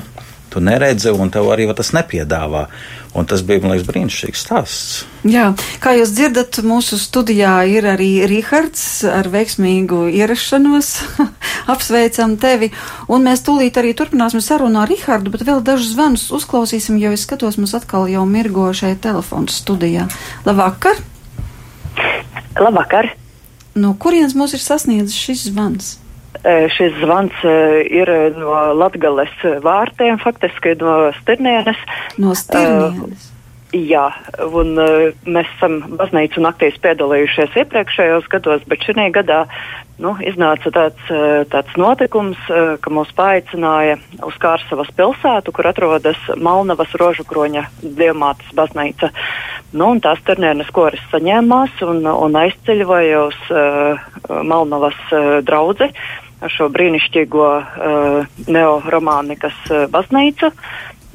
[0.50, 2.68] tu neredzi, un tev arī tas nepiedāvā.
[3.18, 4.98] Un tas bija, man liekas, brīnišķīgs stāsts.
[5.26, 5.48] Jā,
[5.82, 10.92] kā jūs dzirdat, mūsu studijā ir arī Rihards ar veiksmīgu ierašanos.
[11.74, 12.70] Apsveicam tevi,
[13.10, 17.26] un mēs tūlīt arī turpināsim sarunu ar Rihardu, bet vēl dažus zvanus uzklausīsim, jo es
[17.26, 20.06] skatos, mums atkal jau mirgo šeit telefons studijā.
[20.46, 21.02] Labvakar!
[22.60, 23.16] Labvakar!
[23.80, 25.98] No kurienes mūs ir sasniedzis šis zvans?
[26.43, 31.82] Šis zvans ir no Latgales vārtiem, faktiski no Stirnienes.
[32.21, 33.28] No Stirnienes.
[33.28, 34.06] Uh, jā,
[34.47, 39.43] un uh, mēs esam baznīcu naktīs piedalījušies iepriekšējos gados, bet šī gadā
[39.99, 41.12] nu, iznāca tāds,
[41.52, 49.12] tāds notikums, ka mūs paaicināja uz Kārsavas pilsētu, kur atrodas Malnavas rožukroņa dievmātes baznīca.
[49.75, 54.08] Nu, un tās Ternienes koris saņēmās un, un aizceļoja uz uh,
[54.47, 55.91] Malnavas uh, draudzi
[56.39, 60.52] ar šo brīnišķīgo uh, neoromānikas uh, baznīcu.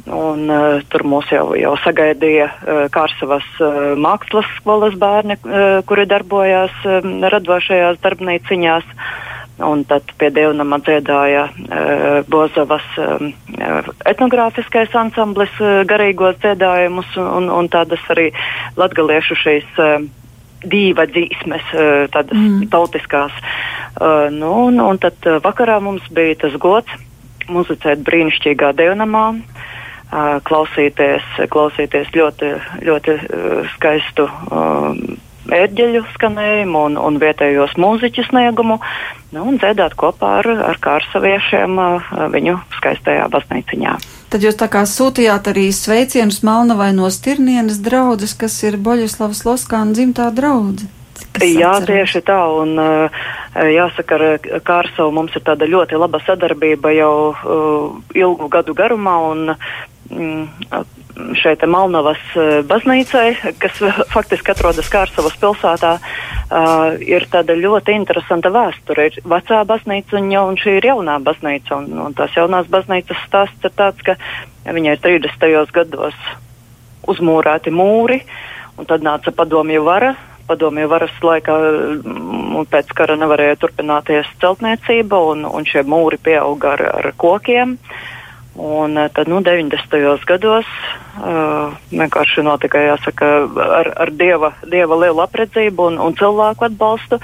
[0.04, 6.04] Un, uh, tur mūs jau, jau sagaidīja uh, Kārsavas uh, mākslas skolas bērni, uh, kuri
[6.10, 8.90] darbojās uh, radošajās darbnīciņās.
[9.64, 13.30] Un tad pie dievnama dziedāja uh, Bozavas um,
[14.04, 18.28] etnogrāfiskais ansamblis uh, garīgos dziedājumus un, un tādas arī
[18.76, 20.04] latgaliešu šīs uh,
[20.70, 22.68] dīva dzīsmes, uh, tādas mm.
[22.72, 23.34] tautiskās.
[23.94, 26.90] Uh, nu, un, un tad uh, vakarā mums bija tas gods
[27.50, 32.54] muzicēt brīnišķīgā dievnamā, uh, klausīties, klausīties ļoti,
[32.86, 33.18] ļoti
[33.74, 34.28] skaistu.
[35.54, 38.78] Ērģeļu skanējumu un, un vietējos mūziķu sniegumu,
[39.34, 41.76] nu, un dziedāt kopā ar, ar kārsaviešiem
[42.32, 43.98] viņu skaistajā baznīciņā.
[44.34, 49.94] Tad jūs tā kā sūtījāt arī sveicienus Malnavai no Stirnienes draudzes, kas ir Boļislavas Loskāna
[49.94, 50.88] dzimtā draudze.
[51.38, 52.40] Jā, tieši tā.
[52.58, 52.74] Un,
[53.54, 57.14] jāsaka, ar Kārsavu mums ir tāda ļoti laba sadarbība jau
[58.10, 59.14] ilgu gadu garumā.
[59.30, 59.54] Un,
[60.10, 60.82] mm,
[61.38, 62.22] šeit Malnavas
[62.68, 63.78] baznīcai, kas
[64.10, 66.24] faktiski atrodas Kārsavas pilsētā, uh,
[67.00, 69.08] ir tāda ļoti interesanta vēsture.
[69.08, 71.78] Ir vecā baznīca un, un šī ir jaunā baznīca.
[71.78, 74.16] Un, un tās jaunās baznīcas stāsts ir tāds, ka
[74.66, 75.72] viņai 30.
[75.72, 76.14] gados
[77.08, 78.22] uzmūrēti mūri,
[78.78, 80.14] un tad nāca padomju vara.
[80.44, 81.54] Padomju varas laikā
[82.04, 87.78] un pēc kara nevarēja turpināties celtniecība, un, un šie mūri pieauga ar, ar kokiem.
[88.54, 89.96] Un tad, nu, 90.
[90.26, 90.66] gados
[91.18, 93.30] uh, vienkārši notika, jāsaka,
[93.80, 97.18] ar, ar dieva, dieva lielu apredzību un, un cilvēku atbalstu.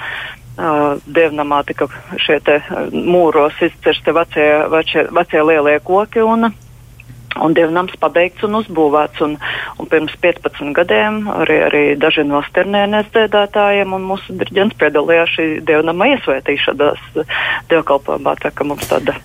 [0.61, 1.87] Uh, dievnamā tika
[2.19, 2.57] šie te
[2.91, 6.59] mūros izcirsti vecie, vecie, vecie lielie koki un uh,
[7.41, 9.23] Un dievnams pabeigts un uzbūvēts.
[9.25, 9.37] Un,
[9.79, 15.47] un pirms 15 gadiem arī, arī daži no sternēnes dziedātājiem un mūsu diriģents piedalījās šī
[15.67, 17.05] dievnama iesvētīšanās
[17.71, 18.35] dievkalpojumā.
[18.43, 19.17] Tā ka mums tāda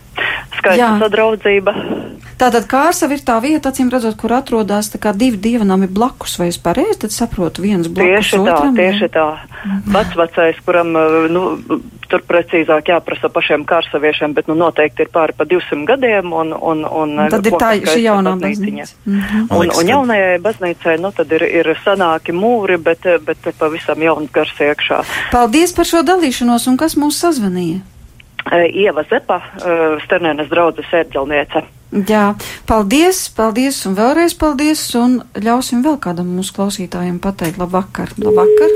[0.56, 1.74] skaista sadraudzība.
[2.36, 7.06] Tātad Kārsava ir tā vieta, acīm redzot, kur atrodas divi dievnami blakus, vai es pareizi
[7.06, 8.76] tad saprotu viens blakus tieši otram?
[8.76, 9.26] Tā, tieši tā,
[9.64, 9.94] mhm.
[9.96, 10.92] vecvecais, kuram,
[11.32, 11.44] nu,
[12.10, 16.84] tur precīzāk jāprasa pašiem Kārsaviešiem, bet, nu, noteikti ir pāri pa 200 gadiem, un, un,
[16.84, 18.94] un, un tad ir tā šī jaunā baznīca.
[19.04, 19.58] Mm -hmm.
[19.58, 24.54] un, un jaunajai baznīcai, nu, tad ir, ir sanāki mūri, bet, bet pavisam jauns gars
[24.60, 25.02] iekšā.
[25.32, 27.80] Paldies par šo dalīšanos, un kas mūs sazvanīja?
[28.72, 29.40] Ieva Zepa,
[30.04, 31.64] Sternēnas draudzes ērģelniece.
[32.06, 32.34] Jā,
[32.66, 38.10] paldies, paldies un vēlreiz paldies, un ļausim vēl kādam mūsu klausītājiem pateikt labvakar.
[38.18, 38.74] Labvakar!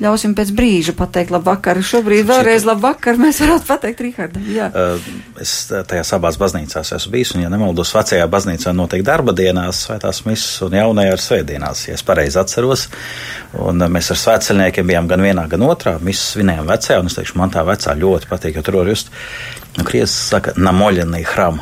[0.00, 1.78] Ļausim pēc brīža pateikt labvakar.
[1.84, 4.46] Šobrīd vēlreiz labvakar mēs varētu pateikt Rihardam.
[4.48, 4.70] Jā.
[5.42, 10.22] Es tajās abās baznīcās esmu bijis, un, ja nemaldos, vecajā baznīcā notiek darba dienās, svētās
[10.24, 12.88] misas un jaunajā ar svētdienās, ja es pareizi atceros.
[13.60, 15.98] Un mēs ar svētceļniekiem bijām gan vienā, gan otrā.
[16.00, 19.12] Misas svinējām vecajā, un es teikšu, man tā vecā ļoti patīk, jo tur var just,
[19.76, 21.60] nu, krievis saka, namoļanī hram.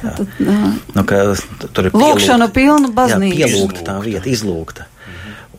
[0.00, 3.36] Tad, nu, tur ir lūkšana pilna baznīca.
[3.36, 4.90] Jā, pielūgta tā vieta, izlūgta.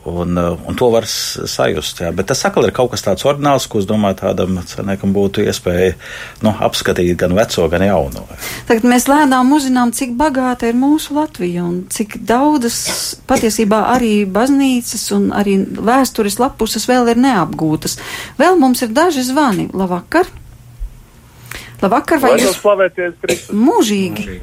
[0.04, 2.00] Un, uh, un to var sajust.
[2.00, 2.10] Jā.
[2.14, 5.96] Bet tas atkal ir kaut kas tāds ordināls, ko es domāju, tādam cilvēkam būtu iespēja
[6.46, 8.24] nu, apskatīt gan veco, gan jauno.
[8.68, 12.78] Tagad mēs lēnām uzzinām, cik bagāta ir mūsu Latvija un cik daudzas
[13.28, 17.98] patiesībā arī baznīcas un arī vēstures lapuses vēl ir neapgūtas.
[18.38, 19.68] Vēl mums ir daži zvani.
[19.74, 20.30] Labvakar!
[21.82, 23.54] Labvakar, vai jūs slavēties Kristus?
[23.54, 24.40] Mūžīgi!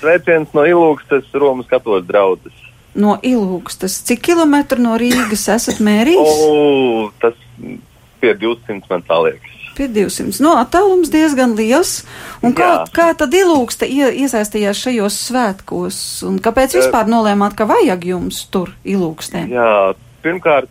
[0.00, 2.63] Sveiciens no Ilūkstes Romas katoļu draudzes
[2.94, 4.00] no Ilūkstas.
[4.08, 6.44] Cik kilometru no Rīgas esat mērījis?
[6.46, 7.36] O, tas
[8.22, 9.50] pie 200 man tā liekas.
[9.74, 10.38] Pie 200.
[10.44, 12.04] No attālums diezgan liels.
[12.46, 12.82] Un kā, Jā.
[12.94, 15.98] kā tad ilūksta ie, iesaistījās šajos svētkos?
[16.28, 19.48] Un kāpēc vispār nolēmāt, ka vajag jums tur ilūkstē?
[19.50, 19.70] Jā,
[20.22, 20.70] pirmkārt,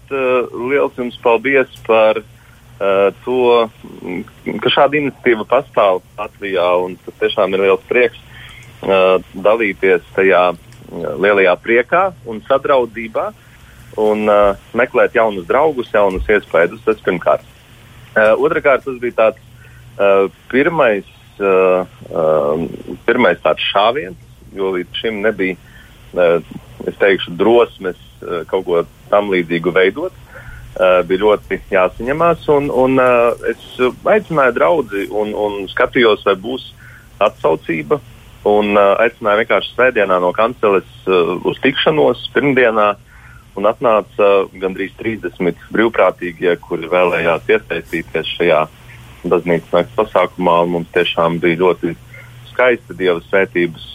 [0.56, 3.68] liels jums paldies par uh, to,
[4.64, 6.70] ka šāda iniciatīva pastāv Latvijā.
[6.86, 8.24] Un tas tiešām ir liels prieks
[8.88, 10.54] uh, dalīties tajā
[10.94, 13.32] lielajā priekā un sadraudzībā
[14.02, 16.82] un uh, meklēt jaunus draugus, jaunus iespējas.
[16.86, 17.46] Tas pirmkārt.
[18.14, 19.42] Uh, Otrakārt, tas bija tāds
[19.98, 21.08] uh, pirmais,
[21.42, 22.66] uh, uh,
[23.08, 24.18] pirmais tāds šāviens,
[24.54, 25.58] jo līdz šim nebija,
[26.14, 26.40] uh,
[27.02, 30.22] teikšu, drosmes uh, kaut ko tam līdzīgu veidot.
[30.74, 33.62] Uh, bija ļoti jāsaņemās, un, un uh, es
[34.10, 36.72] aicināju draugu un, un skatījos, vai būs
[37.22, 38.00] atsaucība
[38.50, 42.94] un uh, aicināja vienkārši svētdienā no kanceles uh, uz tikšanos pirmdienā.
[43.54, 48.64] Un atnāca uh, gandrīz 30 brīvprātīgie, kuri vēlējās iesaistīties šajā
[49.30, 50.58] baznīcas nakts pasākumā.
[50.74, 51.94] Mums tiešām bija ļoti
[52.52, 53.92] skaisti Dieva svētības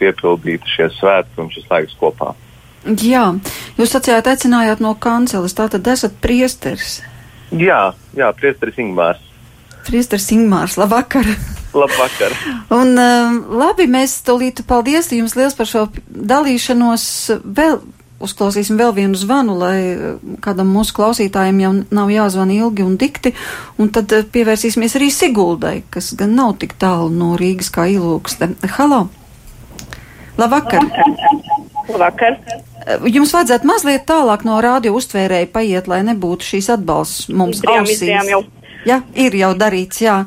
[0.00, 2.34] piepildīti šie svētki un šis laiks kopā.
[2.86, 3.32] Jā,
[3.80, 7.00] jūs sacījāt, aicinājāt no kanceles, tātad esat priesteris.
[7.50, 9.25] Jā, jā priesteris Ingmārs.
[9.86, 11.28] Priesteris Ingmārs, labvakar!
[11.76, 12.32] Labvakar.
[12.72, 17.04] Un um, labi, mēs tūlīt paldies jums liels par šo dalīšanos.
[17.44, 17.78] Vēl
[18.24, 23.34] uzklausīsim vēl vienu zvanu, lai uh, kādam mūsu klausītājiem jau nav jāzvana ilgi un dikti,
[23.78, 28.54] un tad uh, pievērsīsimies arī Siguldai, kas gan nav tik tālu no Rīgas kā ilūkste.
[28.78, 29.06] Halo!
[30.40, 30.88] Labvakar!
[31.92, 32.40] Labvakar!
[32.86, 37.84] Uh, jums vajadzētu mazliet tālāk no rādio uztvērēja paiet, lai nebūtu šīs atbalsts mums izdarījām,
[37.84, 38.00] ausīs.
[38.00, 38.44] Izdarījām jau.
[38.86, 40.20] Jā, ir jau darīts, jā.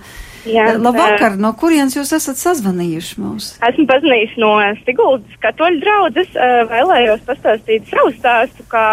[0.47, 3.49] Jā, eh, Labvakar, no kurienes jūs esat sazvanījuši mums?
[3.67, 8.85] Esmu pazinījis no Stiguldas katoļu draudzes, eh, vēlējos pastāstīt savu stāstu, kā,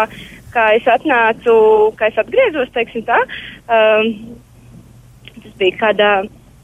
[0.53, 1.55] kā es atnācu,
[1.99, 3.19] kā es atgriezos, teiksim tā.
[3.67, 4.11] Um,
[5.43, 6.11] tas bija kādā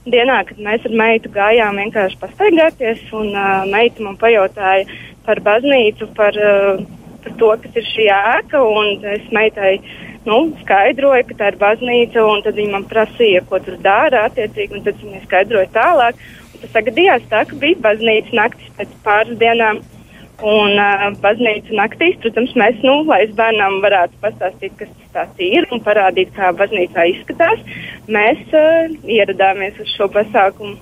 [0.05, 4.87] dienā, kad mēs ar meitu gājām vienkārši pastaigāties, un uh, meita man pajautāja
[5.25, 6.83] par baznīcu, par, uh,
[7.23, 9.77] par to, kas ir šī ēka, un es meitai
[10.29, 14.77] nu, skaidroju, ka tā ir baznīca, un tad viņi man prasīja, ko tur dara attiecīgi,
[14.77, 16.21] un tad viņi skaidroja tālāk.
[16.53, 19.81] Un tas sagadījās tā, ka bija baznīca naktis pēc pāris dienām.
[20.43, 25.83] Un uh, baznīca naktīs, protams, mēs, nu, lai bērnam varētu pastāstīt, kas tas ir un
[25.85, 27.61] parādīt, kā baznīcā izskatās,
[28.11, 30.79] mēs uh, ieradāmies uz šo pasākumu.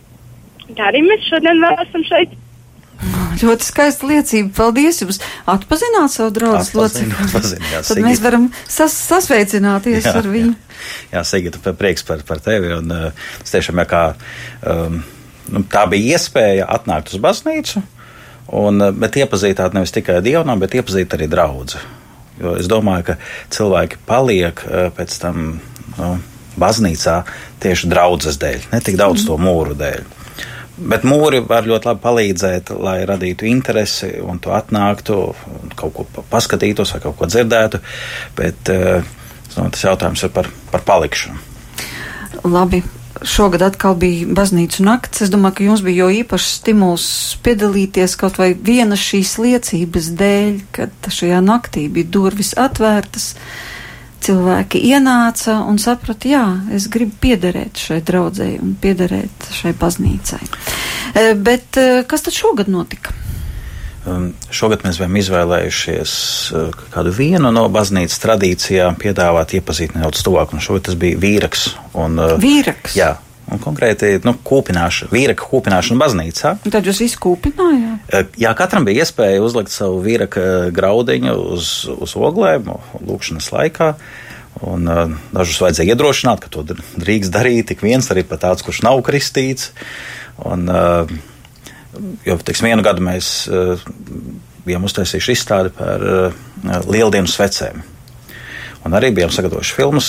[0.78, 2.34] Tā arī mēs šodien vēl esam šeit.
[3.42, 4.52] Ļoti skaista liecība.
[4.58, 5.20] Paldies jums!
[5.50, 7.56] Atpazināt savu draugu locekli.
[7.88, 10.54] Tad mēs varam sas sasveicināties jā, ar viņu.
[10.54, 12.74] Jā, jā Sigita, prieks par, par tevi.
[12.78, 14.04] Un, uh, tiešām, jā, kā,
[14.74, 15.02] um,
[15.52, 17.84] nu, tā bija iespēja atnākt uz baznīcu,
[18.62, 21.82] un, uh, bet iepazīt nevis tikai dievnām, bet iepazīt arī draugu.
[22.42, 23.20] Jo es domāju, ka
[23.54, 25.44] cilvēki paliek uh, pēc tam
[25.98, 26.16] nu,
[26.62, 27.22] baznīcā
[27.62, 29.30] tieši draudzes dēļ, ne tik daudz mm.
[29.30, 30.10] to mūru dēļ.
[30.82, 35.18] Bet mūri var ļoti labi palīdzēt, lai radītu interesi un tu atnāktu,
[35.62, 37.82] un kaut ko paskatītos vai kaut ko dzirdētu.
[38.38, 41.38] Bet no, eh, tas jautājums ir par, par palikšanu.
[42.48, 42.84] Labi.
[43.22, 45.22] Šogad atkal bija baznīcu nakts.
[45.22, 47.04] Es domāju, ka jums bija jau īpašs stimuls
[47.46, 53.36] piedalīties kaut vai viena šīs liecības dēļ, kad šajā naktī bija durvis atvērtas.
[53.36, 53.71] Uh,
[54.26, 56.46] cilvēki ienāca un saprata, jā,
[56.76, 60.44] es gribu piederēt šai draudzēji un piederēt šai baznīcai.
[61.14, 63.16] E, bet e, kas tad šogad notika?
[64.02, 66.14] Um, šogad mēs bijām izvēlējušies
[66.58, 70.56] uh, kādu vienu no baznīcas tradīcijām, piedāvāt, iepazīt nedaudz tuvāk.
[70.58, 71.68] Šogad tas bija vīraks.
[72.02, 72.96] Un, uh, vīraks?
[72.98, 73.12] Jā,
[73.52, 76.56] un konkrēti nu, kūpināšana, vīraka kūpināšana baznīcā.
[76.66, 78.12] Un tad jūs izkūpinājāt?
[78.12, 80.44] Eh, jā, katram bija iespēja uzlikt savu vīraka
[80.76, 82.70] graudiņu uz, uz oglēm
[83.08, 83.94] lūkšanas laikā.
[84.68, 88.82] Un, uh, dažus vajadzēja iedrošināt, ka to drīkst darīt tik viens, arī pat tāds, kurš
[88.84, 89.72] nav kristīts.
[90.44, 91.08] Un, uh,
[92.28, 93.80] jo, teiksim, vienu gadu mēs uh,
[94.68, 96.44] bijām uztaisījuši izstādi par uh,
[96.84, 97.82] lieldienu svecēm.
[98.86, 100.08] Un arī bijām sagatavojuši filmas,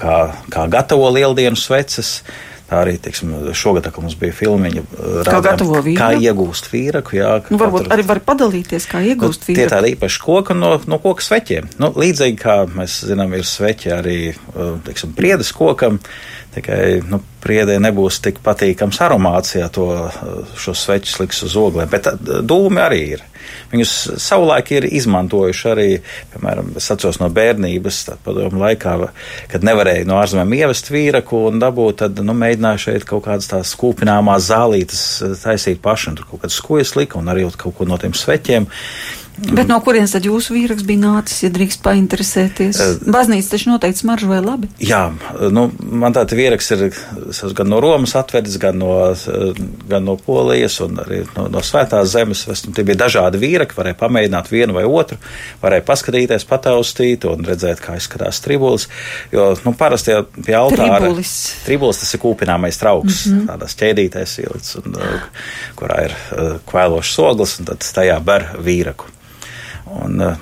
[0.00, 0.18] kā,
[0.50, 2.22] kā gatavo lieldienu sveces.
[2.24, 4.82] Tā arī teiksim, šogad, kad mums bija filmiņa,
[5.24, 5.98] kā, gatavo vīraku?
[6.00, 7.16] kā iegūst vīraku.
[7.16, 7.94] Jā, nu, varbūt katru...
[7.96, 9.62] arī var padalīties, kā iegūst nu, vīraku.
[9.62, 11.70] Tie tādi īpaši koki no, no koka sveķiem.
[11.80, 14.18] Nu, līdzīgi kā mēs zinām, ir sveķi arī
[14.84, 16.00] teiksim, priedes kokam,
[16.56, 19.88] tikai nu, priedē nebūs tik patīkams aromāts, ja to
[20.58, 22.10] šo sveķu liks uz oglēm, bet
[22.46, 23.26] dūmi arī ir.
[23.72, 25.88] Viņus savulaik ir izmantojuši arī,
[26.32, 28.94] piemēram, atceros no bērnības, padomu laikā,
[29.52, 33.74] kad nevarēja no ārzemēm ievest vīraku un dabūt, tad, nu, mēģināju šeit kaut kādas tās
[33.80, 37.88] kūpināmās zālītes eh, taisīt paši, un tur kaut kādas skojas lika un arī kaut ko
[37.88, 38.68] no tiem sveķiem.
[39.38, 42.78] Bet no kurienes tad jūsu vīraks bija nācis, ja drīkst painteresēties?
[42.82, 44.70] Uh, Baznīca taču noteikti smaržoja labi.
[44.82, 45.02] Jā,
[45.54, 46.84] nu, man tāds vīraks ir
[47.56, 48.92] gan no Romas atvedis, gan no,
[49.90, 52.42] gan no Polijas un arī no, no Svētās zemes.
[52.74, 55.20] Tie bija dažādi vīraki, varēja pamēģināt vienu vai otru,
[55.62, 58.88] varēja paskatīties, pataustīt un redzēt, kā izskatās tribulis.
[59.34, 60.98] Jo, nu, parasti jau pie altāra.
[60.98, 61.34] Tribulis.
[61.66, 63.46] Tribulis tas ir kūpināmais trauks, mm -hmm.
[63.52, 64.98] tādās ķēdītēs ielikts, un,
[65.78, 66.18] kurā ir
[66.68, 69.14] kvēlošs ogles, un tad tajā ber vīraku.
[69.90, 70.36] Un, eh,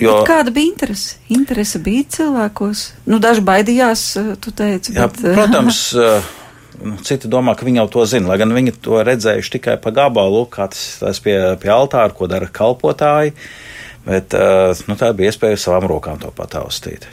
[0.00, 1.16] jo, bet kāda bija interese?
[1.28, 2.84] Interese bija cilvēkos.
[3.10, 4.94] Nu, daži baidījās, eh, tu teici.
[4.96, 5.82] Jā, bet, eh, protams.
[6.80, 9.90] Nu, citi domā, ka viņi jau to zina, lai gan viņi to redzējuši tikai pa
[9.92, 13.34] gabalu, kā tas, tas pie, pie altāra, ko dara kalpotāji.
[14.06, 14.32] Bet
[14.88, 17.04] nu, tā bija iespēja savām rokām to pataustīt.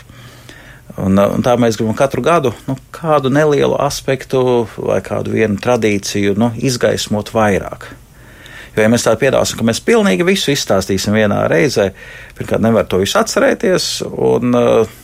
[0.95, 6.37] Un, un tā mēs gribam katru gadu nu, kādu nelielu aspektu vai kādu vienu tradīciju
[6.39, 7.91] nu, izgaismot vairāk.
[8.77, 11.89] Jo, ja mēs tā piedāvāsim, ka mēs pilnīgi visu izstāstīsim vienā reizē,
[12.37, 13.91] pirmkārt, nevar to visu atcerēties.
[14.07, 14.95] Un, uh,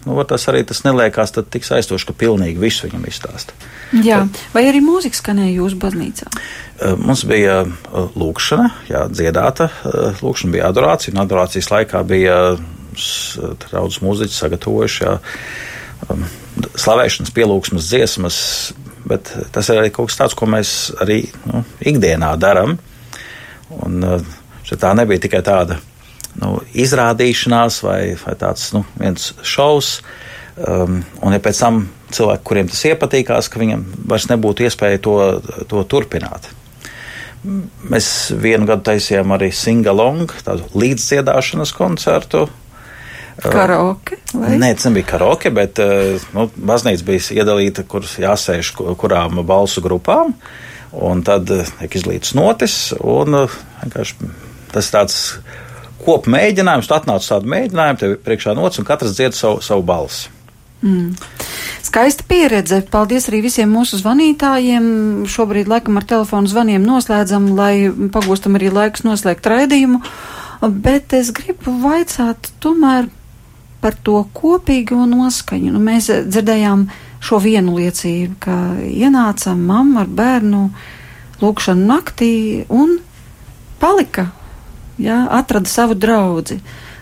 [0.00, 3.52] Nu, tas arī tas neliekās tik aizstoši, ka pilnīgi visu viņam izstāsta.
[4.00, 4.22] Jā,
[4.54, 6.30] vai arī mūzika skanēja jūsu baznīcā?
[6.32, 9.68] Uh, mums bija uh, lūkšana, jā, dziedāta
[10.22, 12.38] lūkšana, bija adorācija, un adorācijas laikā bija
[13.70, 15.18] daudz mūziķi sagatavojuši jā,
[16.08, 16.24] um,
[16.80, 18.40] slavēšanas, pielūgsmas dziesmas,
[19.08, 22.76] bet tas ir arī kaut kas tāds, ko mēs arī nu, ikdienā darām.
[23.80, 24.34] Un uh,
[24.70, 25.78] tā nebija tikai tāda
[26.40, 29.98] nu, izrādīšanās vai, vai tāds nu, viens šovs.
[30.60, 35.16] Um, un ja pēc tam cilvēki, kuriem tas iepatīkās, ka viņam vairs nebūtu iespēja to,
[35.70, 36.50] to turpināt.
[37.40, 42.44] Mēs vienu gadu taisījām arī singalong, tādu līdzdziedāšanas koncertu,
[43.40, 44.18] Karaoke?
[44.34, 44.56] Vai?
[44.60, 45.78] Nē, tas nebija karaoke, bet
[46.34, 50.34] nu, baznīca bija iedalīta, kur jāsēž kurām balsu grupām.
[50.90, 53.36] Un tad tiek izlīts notis, un
[53.94, 55.20] tas ir tāds
[56.04, 56.88] kopmēģinājums.
[56.90, 60.30] Tu atnāc uz tādu mēģinājumu, tev priekšā nots, un katrs dzied savu, savu balsi.
[60.82, 61.12] Mm.
[61.84, 62.80] Skaista pieredze.
[62.90, 64.84] Paldies arī visiem mūsu zvanītājiem.
[65.28, 70.00] Šobrīd laikam ar telefonu zvaniem noslēdzam, lai pagūstam arī laiks noslēgt raidījumu.
[70.84, 73.08] Bet es gribu vaicāt tomēr
[73.80, 75.72] par to kopīgo noskaņu.
[75.74, 76.86] Nu, mēs dzirdējām
[77.20, 78.56] šo vienu liecību, ka
[78.86, 80.64] ienāca mamma ar bērnu
[81.40, 82.32] lūkšanu naktī
[82.68, 82.98] un
[83.80, 84.30] palika,
[85.00, 86.60] jā, atrada savu draugu.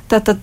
[0.08, 0.38] Tātad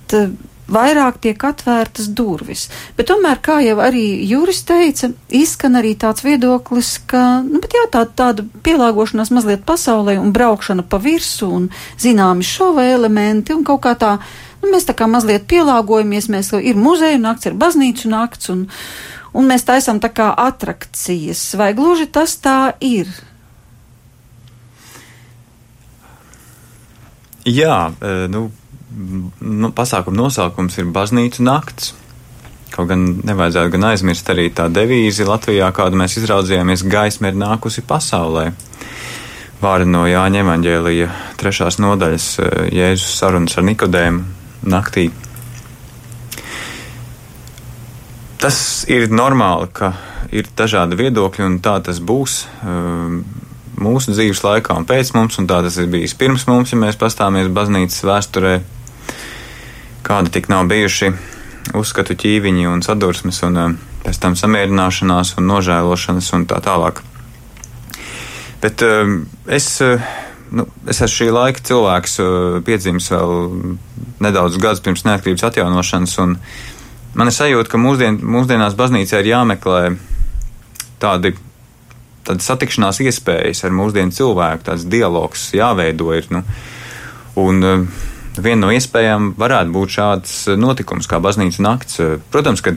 [0.72, 2.68] vairāk tiek atvērtas durvis.
[2.98, 8.06] Bet tomēr, kā jau arī Juris teica, izskan arī tāds viedoklis, ka nu, jā, tā,
[8.18, 11.70] tāda pielāgošanās mazliet pasaulē un braukšana pa virsu un
[12.02, 14.16] zināmi šova elementi un kaut kā tā,
[14.66, 18.66] nu, mēs tā kā mazliet pielāgojamies, mēs ir muzeja nakts, ir baznīcu nakts un,
[19.38, 21.47] un mēs taisam tā kā atrakcijas.
[21.59, 23.11] Vai gluži tas tā ir?
[27.45, 27.93] Jā,
[28.34, 28.47] nu,
[29.38, 31.91] nu, pasākuma nosaukums ir Baznīcu nakts.
[32.74, 37.86] Kaut gan nevajadzētu gan aizmirst arī tā devīzi Latvijā, kādu mēs izraudzījāmies, gaisma ir nākusi
[37.86, 38.47] pasaulē.
[39.61, 42.26] Vārdi no Jāņa evaņģēlija trešās nodaļas
[42.74, 45.09] Jēzus sarunas ar Nikodēmu naktī.
[48.41, 48.57] Tas
[48.91, 49.93] ir normāli, ka
[50.36, 53.24] ir dažādi viedokļi un tā tas būs um,
[53.82, 56.99] mūsu dzīves laikā un pēc mums, un tā tas ir bijis pirms mums, ja mēs
[56.99, 58.55] pastāmies baznīcas vēsturē
[60.05, 61.11] kādi tik nav bijuši
[61.76, 63.74] uzskatu ķīviņi un sadursmes, un eh,
[64.05, 67.01] pēc tam samierināšanās un nožēlošanas un tā tālāk.
[68.61, 69.09] Bet uh,
[69.51, 70.01] es, uh,
[70.52, 73.34] nu, es esmu šī laika cilvēks, uh, piedzimis vēl
[74.26, 76.38] nedaudz gadus pirms neatkarības atjaunošanas, un
[77.16, 79.84] man ir sajūta, ka mūsdien, mūsdienās baznīcā ir jāmeklē
[81.04, 81.36] tādi,
[82.28, 86.30] tādi satikšanās iespējas ar mūsdienu cilvēku, tāds dialogs jāveido ir.
[86.34, 86.43] Nu,
[87.41, 92.00] un, uh, viena no iespējām varētu būt šāds eh, notikums kā baznīcas nakts.
[92.04, 92.76] Eh, protams, ka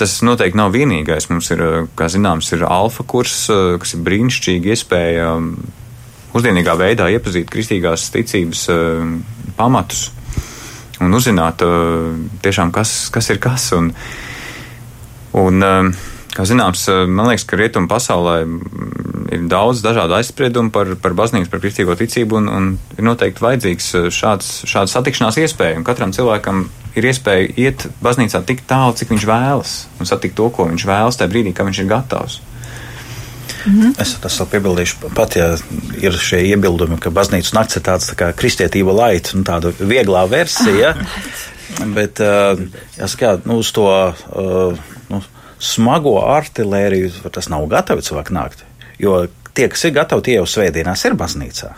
[0.00, 1.28] tas noteikti nav vienīgais.
[1.32, 3.46] Mums ir, eh, kā zināms, ir alfa kurs,
[3.80, 5.32] kas ir brīnišķīgi iespēja
[6.36, 8.66] mūsdienīgā mm, veidā iepazīt kristīgās ticības
[9.56, 10.10] pamatus
[11.02, 11.64] un uzzināt
[12.44, 13.70] tiešām, kas, kas ir kas.
[13.76, 13.90] Un,
[15.36, 15.66] un,
[16.36, 18.34] Kā zināms, man liekas, ka rietumu pasaulē
[19.32, 22.66] ir daudz dažādu aizspriedumu par, par baznīcu, par kristīgo ticību, un, un
[22.98, 25.80] ir noteikti vajadzīgs šāds, šāds satikšanās iespēja.
[25.86, 26.66] Katram cilvēkam
[27.00, 31.16] ir iespēja iet baznīcā tik tālu, cik viņš vēlas, un satikt to, ko viņš vēlas,
[31.16, 32.36] tajā brīdī, kad viņš ir gatavs.
[33.66, 33.94] -hmm.
[34.02, 35.56] Es tas vēl piebildīšu, pat ja
[36.00, 40.26] ir šie iebildumi, ka baznīcas nakts ir tāds tā kā kristietība laita, nu, tāda vieglā
[40.30, 40.94] versija.
[41.94, 42.20] Bet,
[42.96, 44.14] jāsaka, nu, uz to
[45.10, 45.22] nu,
[45.58, 48.62] smago artēriju, tas nav gatavi cilvēki nākt.
[48.98, 51.74] Jo tie, kas ir gatavi, tie jau svētdienās ir baznīcā.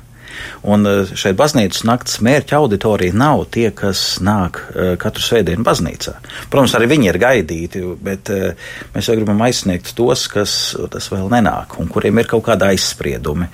[0.68, 6.14] Un e, šeit baznīcas naktas mērķa auditorija nav tie, kas nāk e, katru svētdienu baznīcā.
[6.50, 8.52] Protams, arī viņi ir gaidīti, bet e,
[8.94, 10.54] mēs jau gribam aizsniegt tos, kas
[10.92, 13.50] tas vēl nenāk un kuriem ir kaut kāda aizspriedumi.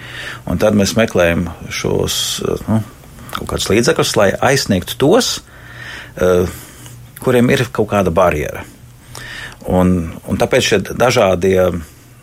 [0.51, 2.19] Un tad mēs meklējam šos
[2.69, 2.83] nu,
[3.39, 5.37] kaut kādus līdzekļus, lai aizsniegtu tos,
[7.25, 8.63] kuriem ir kaut kāda barjera.
[9.65, 9.97] Un,
[10.29, 11.57] un tāpēc šie dažādie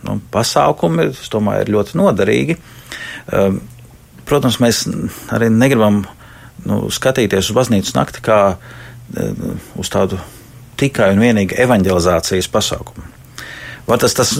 [0.06, 2.56] nu, pasākumi, es domāju, ir ļoti noderīgi.
[3.32, 3.58] Ehm,
[4.28, 4.84] protams, mēs
[5.32, 6.02] arī negribam
[6.66, 9.42] nu, skatīties uz baznīcas nakti kā eh,
[9.78, 10.20] uz tādu
[10.80, 13.10] tikai un vienīgi evanģelizācijas pasākumu.
[13.82, 14.30] Var tas, tas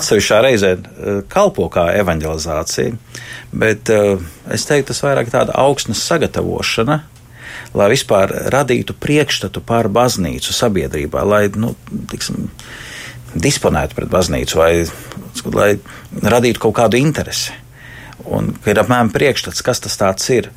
[0.00, 2.98] atsevišķā reizē eh, kalpo kā evanģelizācija,
[3.54, 4.18] bet eh,
[4.52, 7.02] es teiktu, tas vairāk tāda augstnes sagatavošana
[7.76, 11.72] lai vispār radītu priekšstatu par baznīcu sabiedrībā, lai nu,
[12.10, 12.48] tiksim,
[13.32, 14.72] disponētu pret baznīcu, vai
[15.56, 15.70] lai
[16.20, 17.54] radītu kaut kādu interesi.
[18.30, 19.96] Un ir apmēram priekšstats, kas tas
[20.34, 20.50] ir.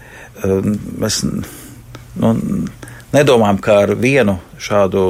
[0.43, 2.33] Ehm, mēs nu,
[3.15, 5.05] nedomājam, ka ar vienu šādu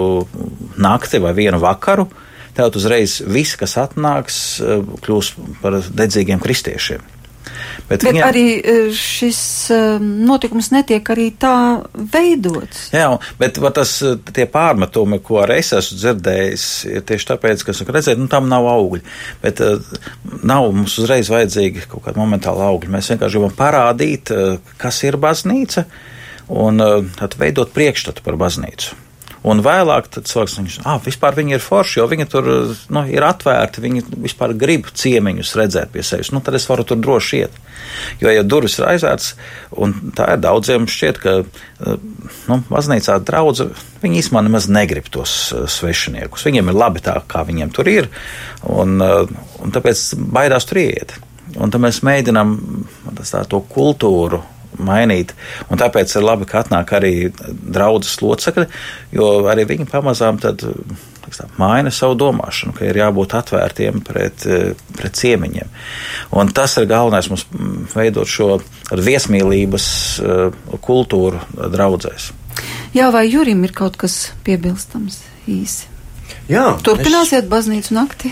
[0.78, 2.08] nakti vai vienu vakaru
[2.56, 7.15] tev uzreiz viss, kas atnāks, ehm, kļūs par dedzīgiem kristiešiem.
[7.86, 8.26] Bet, bet viņam...
[8.28, 9.40] arī e, šis
[9.74, 11.56] e, notikums netiek arī tā
[11.94, 12.88] veidots.
[12.96, 13.10] Jā,
[13.40, 17.96] bet tas, e, tie pārmetumi, ko arī es esmu dzirdējis, ir tieši tāpēc, ka, saku,
[17.96, 19.04] redziet, nu, tam nav augļi.
[19.44, 19.62] Bet
[20.42, 22.96] nav mums uzreiz vajadzīgi kaut kāda momentāla augļa.
[22.98, 24.34] Mēs vienkārši gribam parādīt,
[24.82, 25.86] kas ir baznīca
[26.56, 26.82] un
[27.18, 29.05] tad veidot priekšstatu par baznīcu.
[29.46, 32.48] Un vēlāk cilvēks viņš, ah, vispār viņi ir forši, jo viņi tur
[32.90, 36.32] nu, ir atvērti, viņi vispār grib ciemiņus redzēt pie sevis.
[36.34, 37.60] Nu, tad es varu tur droši iet.
[38.24, 39.36] Jo, ja durvis ir aizvērts,
[39.78, 41.36] un tā ir daudziem šķiet, ka
[42.50, 43.68] nu, baznīcā draudz,
[44.02, 45.36] viņi īstenībā nemaz negrib tos
[45.76, 46.48] svešiniekus.
[46.50, 48.10] Viņiem ir labi tā, kā viņiem tur ir,
[48.66, 51.14] un, un tāpēc baidās tur iet.
[51.56, 52.58] Un tad mēs mēģinām
[53.22, 54.42] tā, to kultūru
[54.80, 55.34] mainīt.
[55.70, 58.68] Un tāpēc ir labi, ka atnāk arī draudzes locekļi,
[59.16, 60.66] jo arī viņi pamazām tad.
[61.36, 64.46] Tā, maina savu domāšanu, ka ir jābūt atvērtiem pret,
[64.96, 65.72] pret ciemiņiem.
[66.38, 67.44] Un tas ir galvenais mums
[67.92, 68.60] veidot šo
[68.94, 69.88] viesmīlības
[70.86, 71.42] kultūru
[71.74, 72.30] draudzēs.
[72.96, 75.20] Jā, vai Jurim ir kaut kas piebilstams
[75.52, 75.90] īsi?
[76.48, 77.50] Jā, Turpināsiet es...
[77.52, 78.32] baznīcu naktī?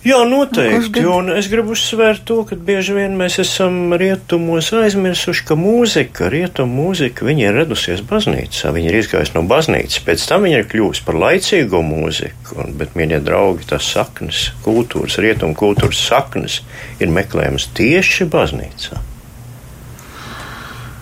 [0.00, 1.02] Jā, noteikti.
[1.04, 6.86] Un es gribu uzsvērt to, ka bieži vien mēs esam rietumos aizmirsuši, ka mūzika, rietumu
[6.86, 11.04] mūzika, viņa ir radusies baznīcā, viņa ir izgājusi no baznīcas, pēc tam viņa ir kļuvusi
[11.04, 16.62] par laicīgo mūziku, un, bet, mīļie draugi, tās saknes, kultūras, rietumu kultūras saknes
[16.96, 19.09] ir meklējamas tieši baznīcā.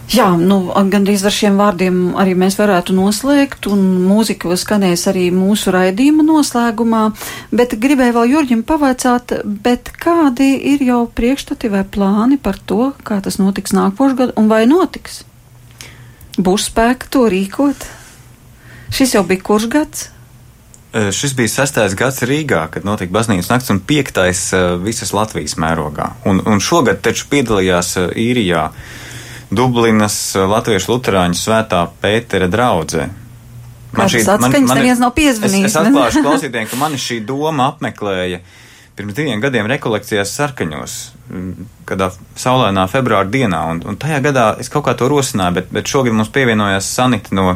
[0.09, 5.69] Jā, nu, gandrīz ar šiem vārdiem arī mēs varētu noslēgt, un mūzika skanēs arī mūsu
[5.75, 7.03] raidījuma noslēgumā,
[7.53, 13.19] bet gribēju vēl Jurģim pavaicāt, bet kādi ir jau priekšstati vai plāni par to, kā
[13.25, 15.27] tas notiks nākošgad, un vai notiks?
[16.41, 17.85] Būs spēka to rīkot?
[18.95, 20.07] Šis jau bija kurš gads?
[21.13, 24.47] Šis bija sastais gads Rīgā, kad notika baznīcas nakts, un piektais
[24.81, 26.15] visas Latvijas mērogā.
[26.25, 28.65] Un, un šogad taču piedalījās īrijā.
[28.73, 29.05] Uh,
[29.51, 33.09] Dublinas eh, Latviešu Lutāņu svētā Pētera draudzē.
[33.97, 35.71] Man šī man, neviens nav piezvanījis.
[35.71, 38.43] Es, es atklāšu klausītājiem, ka mani šī doma apmeklēja
[38.99, 40.97] pirms diviem gadiem rekolekcijās sarkaņos,
[41.31, 45.71] mm, kādā saulēnā februāra dienā, un, un tajā gadā es kaut kā to rosināju, bet,
[45.73, 47.53] bet šogad mums pievienojās Sanita no,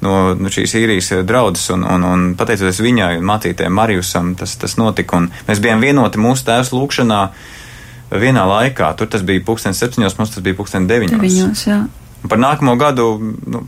[0.00, 4.78] no, no šīs īrijas draudzes, un, un, un pateicoties viņai un mācītēm Marijusam, tas, tas
[4.80, 7.20] notika, un mēs bijām vienoti mūsu tēvs lūkšanā
[8.18, 8.90] vienā laikā.
[8.98, 11.20] Tur tas bija pulksten septiņos, mums tas bija pulksten deviņos.
[11.20, 11.80] Deviņos, jā.
[12.28, 13.62] Par nākamo gadu nu,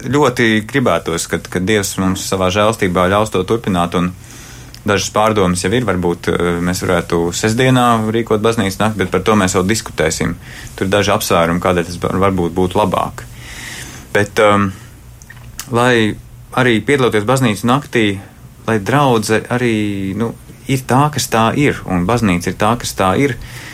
[0.00, 3.98] ļoti gribētos, kad, kad Dievs mums savā žēlstībā ļaus to turpināt.
[4.80, 9.34] Dažas pārdomas jau ir, varbūt eh, mēs varētu sestdienā rīkot baznīcas nakti, bet par to
[9.36, 10.38] mēs vēl diskutēsim.
[10.78, 13.26] Tur ir daži apsvērumi, kādēļ tas varbūt būtu labāk.
[14.14, 14.70] Bet, um,
[15.76, 16.16] lai
[16.56, 18.06] arī piedaloties baznīcas naktī,
[18.64, 19.74] lai draudze arī
[20.16, 20.32] nu,
[20.70, 23.69] ir tā, kas tā ir, un baznīca ir tā, kas tā ir, uh,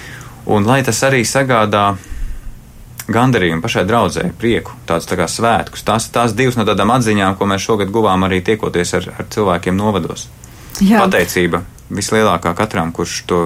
[0.46, 1.96] Un lai tas arī sagādā
[3.10, 5.84] gandarījumu pašai draudzēji, prieku, tādus tā kā svētkus.
[5.86, 9.78] Tās tās divas no tādām atziņām, ko mēs šogad guvām arī tiekoties ar, ar cilvēkiem
[9.78, 10.26] novados.
[10.82, 11.00] Jā.
[11.04, 13.40] Pateicība vislielākā katram, kurš to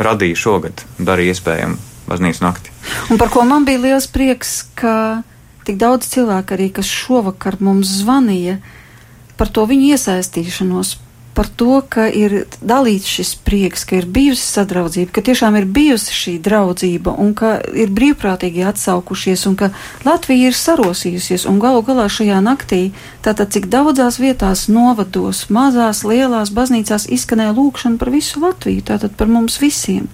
[0.00, 1.76] radīja šogad, darīja iespējamu
[2.08, 2.72] baznīcas nakti.
[3.12, 5.22] Un par ko man bija liels prieks, ka
[5.66, 8.58] tik daudz cilvēku arī, kas šovakar mums zvanīja
[9.38, 10.96] par to viņu iesaistīšanos,
[11.34, 16.12] par to, ka ir dalīts šis prieks, ka ir bijusi sadraudzība, ka tiešām ir bijusi
[16.16, 19.70] šī draudzība un ka ir brīvprātīgi atsaukušies un ka
[20.04, 22.82] Latvija ir sarosījusies un galu galā šajā naktī,
[23.24, 29.30] tātad cik daudzās vietās novados, mazās, lielās baznīcās izskanēja lūkšana par visu Latviju, tātad par
[29.32, 30.10] mums visiem.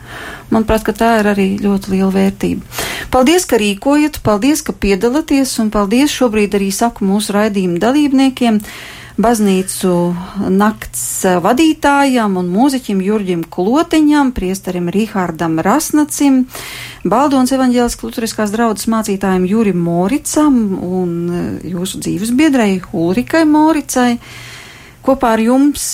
[0.52, 2.84] Manuprāt, ka tā ir arī ļoti liela vērtība.
[3.12, 8.62] Paldies, ka rīkojat, paldies, ka piedalāties un paldies šobrīd arī saku mūsu raidījumu dalībniekiem
[9.18, 9.92] baznīcu
[10.54, 11.02] nakts
[11.42, 16.44] vadītājam un mūziķim Jurģim Klotiņam, priesterim Rihārdam Rasnacim,
[17.08, 21.42] Baldonas evaņģēlas kultūriskās draudzes mācītājiem Jurim Moricam un e,
[21.72, 24.12] jūsu dzīves biedrei Ulrikai Moricai.
[25.02, 25.88] Kopā ar jums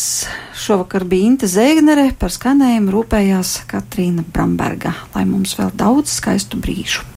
[0.59, 7.05] šovakar bija Inte Zēgnere, par skanējumu rūpējās Katrīna Bramberga, lai mums vēl daudz skaistu brīžu.